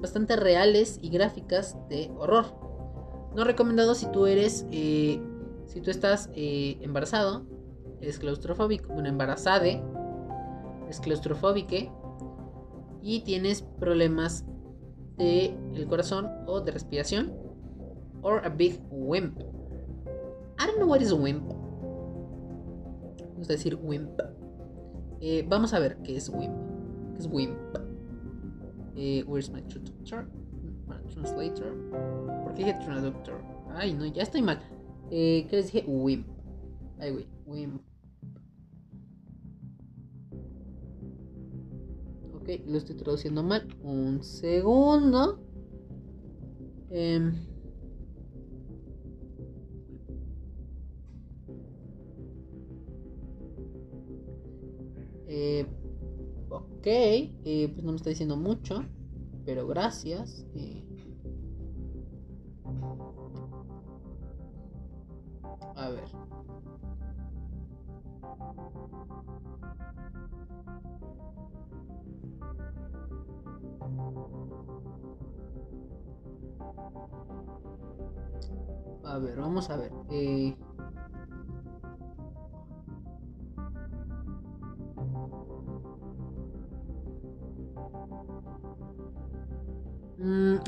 [0.00, 2.46] bastante reales y gráficas de horror.
[3.34, 5.20] No recomendado si tú eres, eh,
[5.70, 7.46] si tú estás eh, embarazado,
[8.00, 9.80] eres claustrofóbico, bueno, embarazade,
[10.88, 11.76] es claustrofóbico
[13.00, 14.44] y tienes problemas
[15.16, 17.32] de el corazón o de respiración,
[18.22, 19.38] or a big wimp.
[20.58, 21.44] I don't know what is a wimp.
[23.34, 24.20] Vamos a decir wimp.
[25.20, 26.56] Eh, vamos a ver qué es wimp.
[27.12, 27.56] ¿Qué es wimp?
[29.26, 30.26] where's my traductor?
[30.88, 31.74] My translator.
[32.42, 33.40] ¿Por qué dije traductor?
[33.76, 34.60] Ay, no, ya estoy mal.
[35.10, 35.84] Eh, ¿Qué les dije?
[35.88, 36.26] Wimp.
[36.98, 37.26] Ay, güey.
[37.46, 37.82] Wimp.
[42.34, 43.66] Ok, lo estoy traduciendo mal.
[43.82, 45.40] Un segundo.
[46.90, 47.32] Eh,
[55.28, 55.66] eh,
[56.48, 58.84] ok, eh, pues no me está diciendo mucho,
[59.44, 60.46] pero gracias.
[60.54, 60.84] Eh,
[65.76, 66.04] A ver.
[79.04, 79.92] A ver, vamos a ver.
[80.10, 80.56] Eh...
[90.18, 90.58] Mm.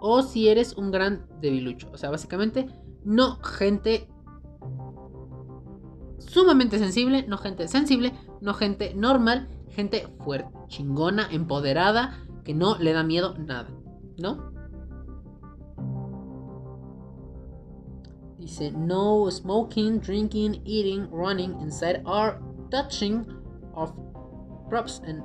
[0.00, 1.88] O si eres un gran debilucho.
[1.92, 2.66] O sea, básicamente,
[3.04, 4.08] no gente
[6.18, 12.92] sumamente sensible, no gente sensible, no gente normal, gente fuerte, chingona, empoderada, que no le
[12.92, 13.68] da miedo nada,
[14.18, 14.52] ¿no?
[18.38, 22.40] Dice, no smoking, drinking, eating, running inside or
[22.70, 23.26] touching
[23.74, 23.92] of
[24.68, 25.22] props and,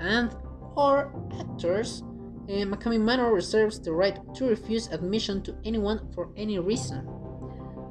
[0.00, 0.30] and
[0.76, 1.10] or
[1.40, 2.02] actors.
[2.48, 7.06] Uh, Macami Manor reserves the right to refuse admission to anyone for any reason.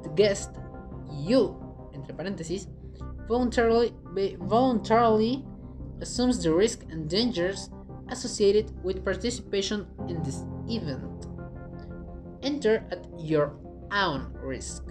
[0.02, 0.50] The guest,
[1.12, 1.54] you,
[1.94, 2.12] entre
[3.28, 3.94] voluntarily,
[4.40, 5.44] voluntarily
[6.00, 7.70] assumes the risk and dangers
[8.08, 11.26] associated with participation in this event.
[12.42, 13.54] Enter at your
[13.92, 14.82] own risk.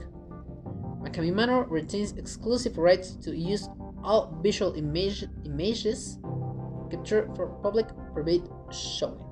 [1.01, 3.68] Macami Manor retains exclusive rights to use
[4.01, 6.20] all visual image, images
[6.89, 9.26] captured for public private showing.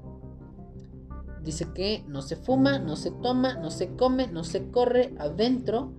[1.46, 5.94] Dice que no se fuma, no se toma, no se come, no se corre adentro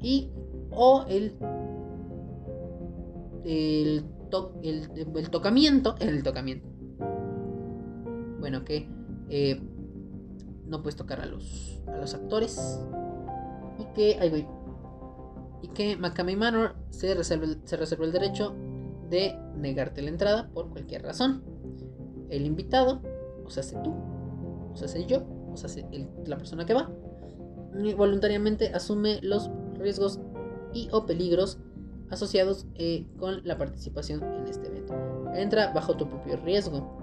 [0.00, 0.30] y
[0.70, 1.36] o el
[3.44, 4.04] el,
[4.62, 6.68] el, tocamiento, el tocamiento.
[8.40, 8.88] Bueno, que
[9.28, 9.60] eh,
[10.66, 12.80] no puedes tocar a los, a los actores
[13.78, 14.46] y que ahí voy,
[15.62, 18.54] y que Macami Manor se reserva, se reserva el derecho
[19.10, 21.42] de negarte la entrada por cualquier razón.
[22.28, 23.00] El invitado,
[23.44, 23.94] o sea, tú,
[24.72, 25.70] o sea, yo, o sea,
[26.26, 26.90] la persona que va,
[27.96, 30.20] voluntariamente asume los riesgos
[30.72, 31.58] y o peligros
[32.10, 34.94] asociados eh, con la participación en este evento.
[35.34, 36.98] Entra bajo tu propio riesgo.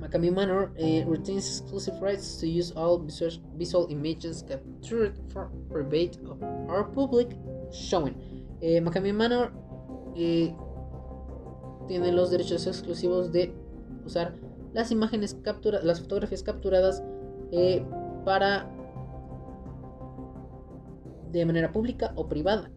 [0.00, 6.18] Macami Manor eh, retains exclusive rights to use all visual, images captured for private
[6.68, 7.36] or public
[7.70, 8.14] showing.
[8.60, 9.52] Eh, Manor
[10.16, 10.52] eh,
[11.86, 13.54] tiene los derechos exclusivos de
[14.04, 14.34] usar
[14.72, 17.02] las imágenes capturadas, las fotografías capturadas
[18.24, 18.70] para
[21.32, 22.70] de manera pública o privada.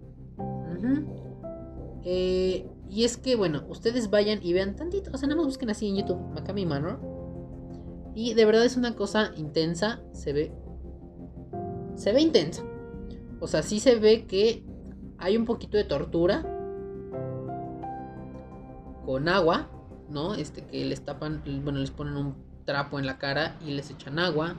[2.04, 5.70] Eh, y es que, bueno, ustedes vayan y vean tantito, o sea, nada más busquen
[5.70, 7.00] así en YouTube, Macami Manor.
[8.14, 10.52] Y de verdad es una cosa intensa, se ve.
[11.96, 12.64] Se ve intensa.
[13.39, 14.64] O sea, sí se ve que
[15.18, 16.43] hay un poquito de tortura.
[19.06, 19.70] Con agua,
[20.10, 20.36] ¿no?
[20.36, 22.36] Este que les tapan, bueno, les ponen un
[22.66, 24.56] trapo en la cara y les echan agua.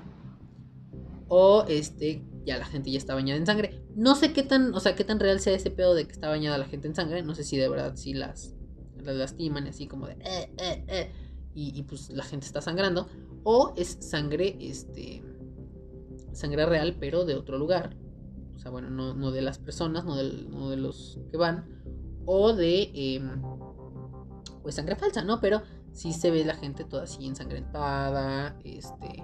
[1.28, 3.82] O este, ya la gente ya está bañada en sangre.
[3.94, 6.28] No sé qué tan, o sea, qué tan real sea ese pedo de que está
[6.28, 7.22] bañada la gente en sangre.
[7.22, 8.54] No sé si de verdad sí las,
[9.02, 11.12] las lastiman, así como de eh, eh, eh,
[11.54, 13.08] y, pues la gente está sangrando.
[13.42, 15.22] O es sangre, este,
[16.32, 17.96] sangre real, pero de otro lugar.
[18.54, 21.64] O sea, bueno, no, no de las personas, no, no, de los que van.
[22.26, 23.40] O de, em,
[24.66, 25.40] pues sangre falsa, ¿no?
[25.40, 25.62] Pero
[25.92, 29.22] sí se ve la gente toda así ensangrentada, este,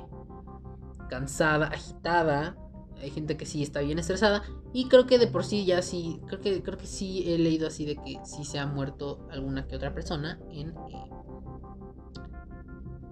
[1.10, 2.56] cansada, agitada.
[3.00, 4.44] Hay gente que sí está bien estresada.
[4.72, 7.66] Y creo que de por sí ya sí, creo que, creo que sí he leído
[7.66, 11.10] así de que sí se ha muerto alguna que otra persona en, eh,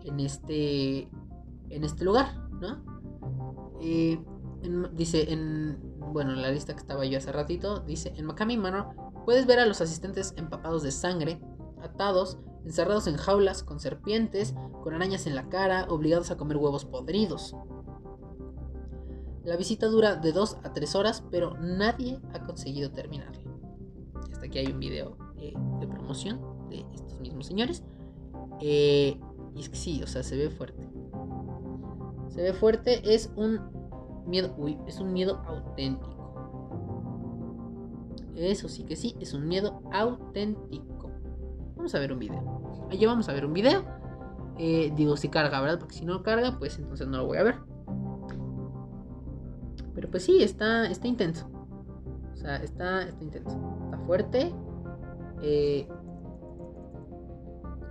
[0.05, 1.09] en este,
[1.69, 3.77] en este lugar, ¿no?
[3.81, 4.23] Eh,
[4.93, 5.81] dice en,
[6.13, 9.67] bueno, la lista que estaba yo hace ratito, dice, en Macami Manor puedes ver a
[9.67, 11.41] los asistentes empapados de sangre,
[11.83, 16.85] atados, encerrados en jaulas, con serpientes, con arañas en la cara, obligados a comer huevos
[16.85, 17.55] podridos.
[19.45, 23.43] La visita dura de 2 a 3 horas, pero nadie ha conseguido terminarla.
[24.33, 27.83] Hasta aquí hay un video eh, de promoción de estos mismos señores.
[28.61, 29.19] Eh,
[29.55, 30.87] y es que sí, o sea, se ve fuerte.
[32.29, 33.61] Se ve fuerte, es un
[34.27, 36.21] miedo, uy, es un miedo auténtico.
[38.37, 40.90] Eso sí que sí, es un miedo auténtico.
[41.81, 42.89] Vamos a ver un video.
[42.91, 43.83] Allí vamos a ver un video.
[44.59, 45.79] Eh, digo, si carga, ¿verdad?
[45.79, 47.55] Porque si no carga, pues entonces no lo voy a ver.
[49.95, 51.49] Pero pues sí, está, está intenso.
[52.35, 53.81] O sea, está, está intenso.
[53.87, 54.55] Está fuerte.
[55.41, 55.89] Eh,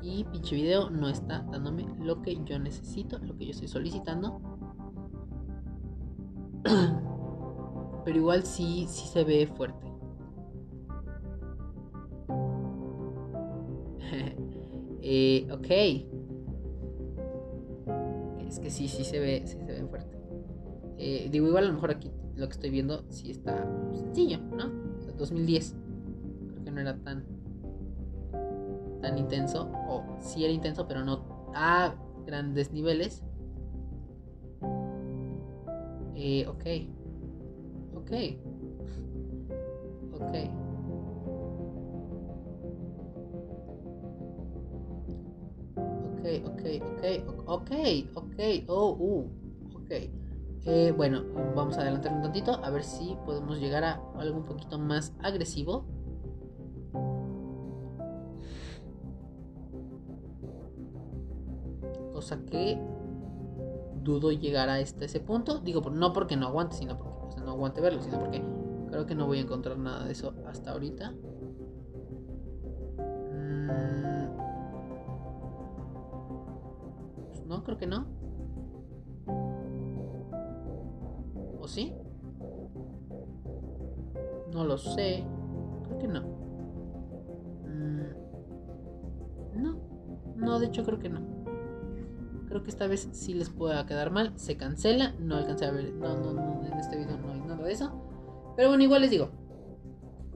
[0.04, 4.40] y pinche video no está dándome lo que yo necesito, lo que yo estoy solicitando.
[8.06, 9.92] Pero igual sí, sí se ve fuerte.
[15.02, 15.70] eh, ok.
[18.48, 20.18] Es que sí, sí se ve, sí se ve fuerte.
[20.98, 24.72] Eh, digo, igual a lo mejor aquí lo que estoy viendo sí está sencillo, ¿no?
[24.98, 25.76] O sea, 2010.
[26.50, 27.26] Creo que no era tan
[29.02, 31.96] tan intenso, o sí era intenso, pero no a
[32.26, 33.24] grandes niveles.
[36.16, 36.46] Eh.
[36.48, 36.66] Ok.
[37.96, 38.12] Ok.
[46.82, 47.04] Ok,
[47.46, 47.72] ok,
[48.16, 49.32] ok, oh, uh,
[49.76, 49.92] ok.
[50.66, 51.24] Eh, bueno,
[51.56, 55.14] vamos a adelantar un tantito a ver si podemos llegar a algo un poquito más
[55.22, 55.86] agresivo.
[62.14, 62.80] Cosa que
[64.04, 65.60] dudo llegar a este, ese punto.
[65.60, 68.44] Digo, no porque no aguante, sino porque no aguante verlo, sino porque
[68.90, 71.14] creo que no voy a encontrar nada de eso hasta ahorita.
[77.70, 78.08] Creo que no.
[81.60, 81.94] ¿O sí?
[84.52, 85.24] No lo sé.
[85.86, 86.22] Creo que no.
[87.68, 88.02] Mm.
[89.62, 89.78] No.
[90.36, 91.22] No, de hecho creo que no.
[92.48, 94.34] Creo que esta vez sí les pueda quedar mal.
[94.38, 95.14] Se cancela.
[95.20, 95.94] No alcancé a ver.
[95.94, 96.66] No, no, no.
[96.66, 97.92] En este video no de eso.
[98.56, 99.30] Pero bueno, igual les digo.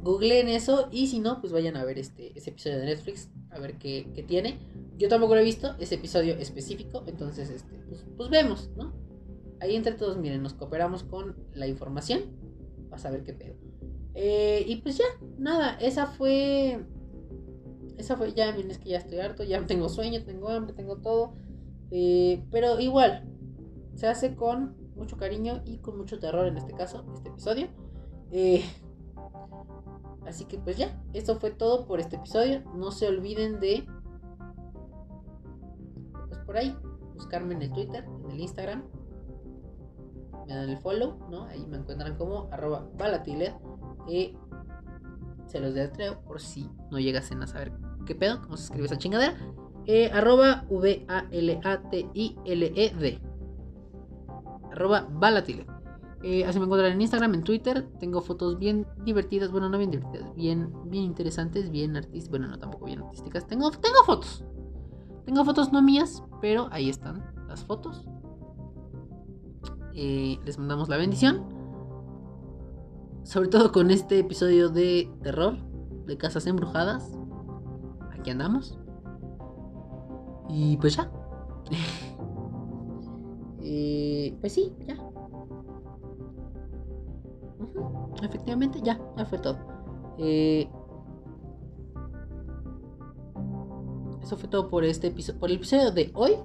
[0.03, 0.89] Googleen eso.
[0.91, 3.31] Y si no, pues vayan a ver este, ese episodio de Netflix.
[3.49, 4.59] A ver qué, qué tiene.
[5.03, 5.75] Yo tampoco lo he visto.
[5.79, 7.03] Ese episodio específico.
[7.07, 8.93] Entonces, este, pues, pues vemos, ¿no?
[9.59, 12.21] Ahí entre todos, miren, nos cooperamos con la información.
[12.89, 13.55] Vas a ver qué pedo.
[14.15, 15.03] Eh, y pues ya,
[15.37, 15.77] nada.
[15.81, 16.85] Esa fue.
[17.97, 18.31] Esa fue.
[18.31, 19.43] Ya, miren, es que ya estoy harto.
[19.43, 21.33] Ya tengo sueño, tengo hambre, tengo todo.
[21.91, 23.27] Eh, pero igual,
[23.95, 27.67] se hace con mucho cariño y con mucho terror en este caso, este episodio.
[28.31, 28.63] Eh,
[30.25, 32.63] así que pues ya, eso fue todo por este episodio.
[32.73, 33.85] No se olviden de,
[36.43, 36.75] por ahí,
[37.13, 38.83] buscarme en el Twitter, en el Instagram.
[40.47, 41.45] Me dan el follow, ¿no?
[41.45, 43.55] Ahí me encuentran como arroba balatile.
[44.09, 44.35] Eh,
[45.47, 47.71] se los deletreo por si no llegasen a saber
[48.05, 49.37] qué pedo, cómo se escribe esa chingadera.
[49.85, 51.61] Eh, arroba V-A-L-A-T-I-L-E-D.
[54.71, 55.67] Arroba Balatile.
[56.23, 57.85] Eh, así me encuentran en Instagram, en Twitter.
[57.99, 59.51] Tengo fotos bien divertidas.
[59.51, 60.33] Bueno, no bien divertidas.
[60.35, 62.29] Bien, bien interesantes, bien artísticas.
[62.29, 63.45] Bueno, no tampoco bien artísticas.
[63.45, 64.45] Tengo, tengo fotos.
[65.25, 68.03] Tengo fotos no mías, pero ahí están las fotos.
[69.93, 71.41] Eh, les mandamos la bendición.
[73.23, 75.55] Sobre todo con este episodio de terror,
[76.05, 77.17] de casas embrujadas.
[78.11, 78.77] Aquí andamos.
[80.49, 81.09] Y pues ya.
[83.65, 84.97] Eh, pues sí, ya.
[88.21, 89.57] Efectivamente, ya, ya fue todo.
[90.17, 90.69] Eh,
[94.23, 96.37] eso fue todo por este episodio, por el episodio de hoy.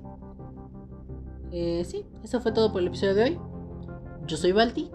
[1.52, 3.38] Eh, sí, eso fue todo por el episodio de hoy.
[4.26, 4.90] Yo soy Balti.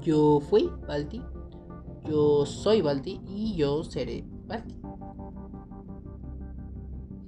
[0.00, 1.22] Yo fui Balti.
[2.08, 4.74] Yo soy Balti y yo seré Balti.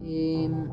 [0.01, 0.71] Em,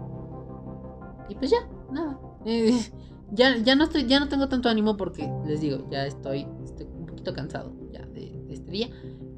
[1.28, 2.18] y pues ya, nada.
[2.46, 2.80] Eh,
[3.34, 6.86] ya, ya, no estoy, ya no tengo tanto ánimo porque les digo, ya estoy, estoy
[6.86, 8.90] un poquito cansado ya de, este día.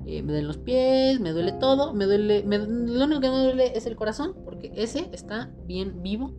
[0.10, 3.78] Eh, me duelen los pies, me duele todo, me duele, lo único que me duele
[3.78, 6.32] es el corazón porque ese está bien vivo.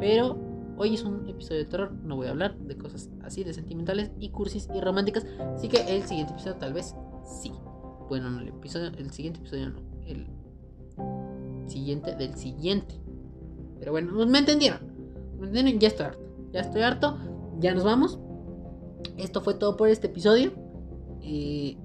[0.00, 0.36] Pero
[0.76, 4.10] hoy es un episodio de terror, no voy a hablar de cosas así de sentimentales
[4.18, 5.24] y cursis y románticas.
[5.54, 6.96] Así que el siguiente episodio tal vez
[7.42, 7.52] sí.
[8.08, 10.26] Bueno, no, el episodio, el siguiente episodio no, el
[11.68, 13.00] siguiente del siguiente.
[13.78, 14.80] Pero bueno, me entendieron.
[15.38, 15.80] ¿Me entendieron?
[15.80, 16.20] Ya estoy harto.
[16.52, 17.18] Ya estoy harto.
[17.60, 18.18] Ya nos vamos.
[19.16, 20.52] Esto fue todo por este episodio.
[21.22, 21.76] Eh,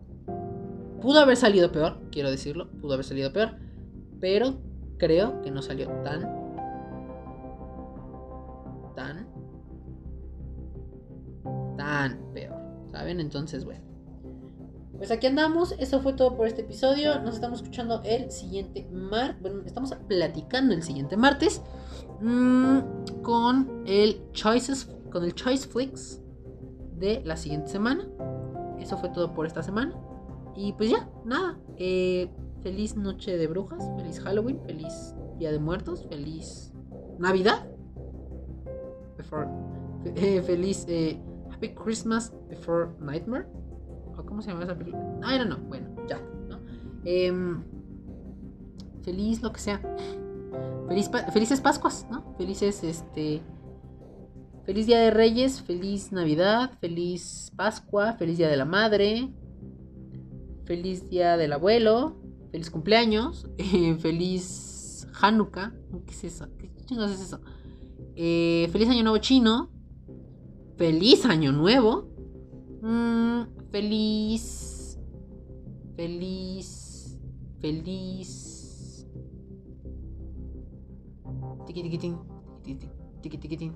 [1.01, 2.69] pudo haber salido peor, quiero decirlo.
[2.81, 3.55] Pudo haber salido peor.
[4.19, 4.57] Pero
[4.97, 6.21] creo que no salió tan.
[8.95, 9.27] Tan.
[11.77, 12.55] Tan peor.
[12.91, 13.19] ¿Saben?
[13.19, 13.85] Entonces, bueno.
[14.97, 17.19] Pues aquí andamos, eso fue todo por este episodio.
[17.21, 19.41] Nos estamos escuchando el siguiente martes.
[19.41, 21.61] Bueno, estamos platicando el siguiente martes.
[22.21, 22.79] Mm,
[23.21, 24.89] con el Choices.
[25.11, 26.21] Con el Choice Flix
[26.97, 28.07] de la siguiente semana.
[28.79, 29.93] Eso fue todo por esta semana.
[30.55, 31.57] Y pues ya, nada.
[31.77, 32.29] Eh,
[32.63, 33.83] feliz noche de brujas.
[33.97, 34.59] Feliz Halloween.
[34.65, 36.05] Feliz Día de Muertos.
[36.09, 36.73] Feliz
[37.19, 37.67] Navidad.
[40.15, 41.19] Eh, feliz eh,
[41.51, 43.47] Happy Christmas Before Nightmare.
[44.25, 45.03] ¿Cómo se llama esa película?
[45.23, 45.59] I don't know.
[45.67, 46.19] Bueno, ya.
[46.47, 46.59] ¿no?
[47.03, 47.63] Em,
[49.03, 49.81] feliz lo que sea.
[50.87, 52.33] Feliz, felices Pascuas, ¿no?
[52.37, 53.41] Felices, este.
[54.65, 59.31] Feliz Día de Reyes, feliz Navidad, feliz Pascua, feliz Día de la Madre,
[60.65, 62.17] feliz Día del Abuelo,
[62.51, 63.47] feliz cumpleaños,
[63.99, 65.73] feliz Hanukkah,
[66.05, 66.47] ¿qué es eso?
[66.57, 67.41] ¿Qué chingados es eso?
[68.15, 69.69] Eh, feliz Año Nuevo Chino,
[70.77, 72.09] feliz Año Nuevo,
[72.81, 73.25] mmm,
[73.75, 74.97] Feliz.
[75.97, 77.19] Feliz.
[77.59, 79.05] Feliz.
[81.67, 83.73] Tiki tiki tin.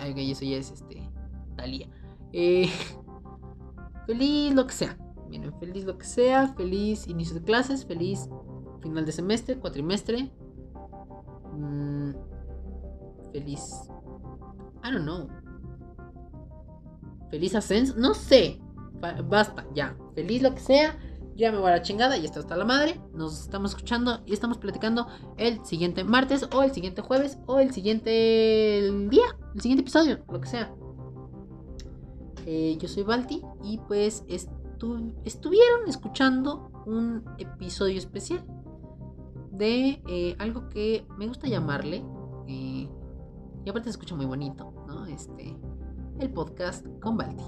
[0.00, 1.08] Ay, ok, eso ya es este.
[1.56, 1.86] Talía.
[2.32, 2.68] Eh,
[4.06, 4.98] feliz lo que sea.
[5.30, 6.48] Miren, feliz lo que sea.
[6.54, 7.84] Feliz inicio de clases.
[7.84, 8.28] Feliz
[8.82, 10.30] final de semestre, cuatrimestre.
[11.56, 12.12] Mm,
[13.32, 13.88] feliz.
[14.84, 15.28] I don't know.
[17.30, 17.94] Feliz ascenso.
[17.96, 18.60] No sé.
[19.24, 19.96] Basta, ya.
[20.14, 20.98] Feliz lo que sea.
[21.36, 23.00] Ya me voy a la chingada y esto está la madre.
[23.14, 25.06] Nos estamos escuchando y estamos platicando
[25.38, 28.10] el siguiente martes o el siguiente jueves o el siguiente
[29.08, 29.24] día,
[29.54, 30.74] el siguiente episodio, lo que sea.
[32.44, 34.24] Eh, yo soy Balti y pues
[35.24, 38.44] estuvieron escuchando un episodio especial
[39.52, 42.04] de eh, algo que me gusta llamarle.
[42.46, 42.88] Eh,
[43.64, 45.06] y aparte se escucha muy bonito, ¿no?
[45.06, 45.56] Este,
[46.18, 47.44] el podcast con Balti.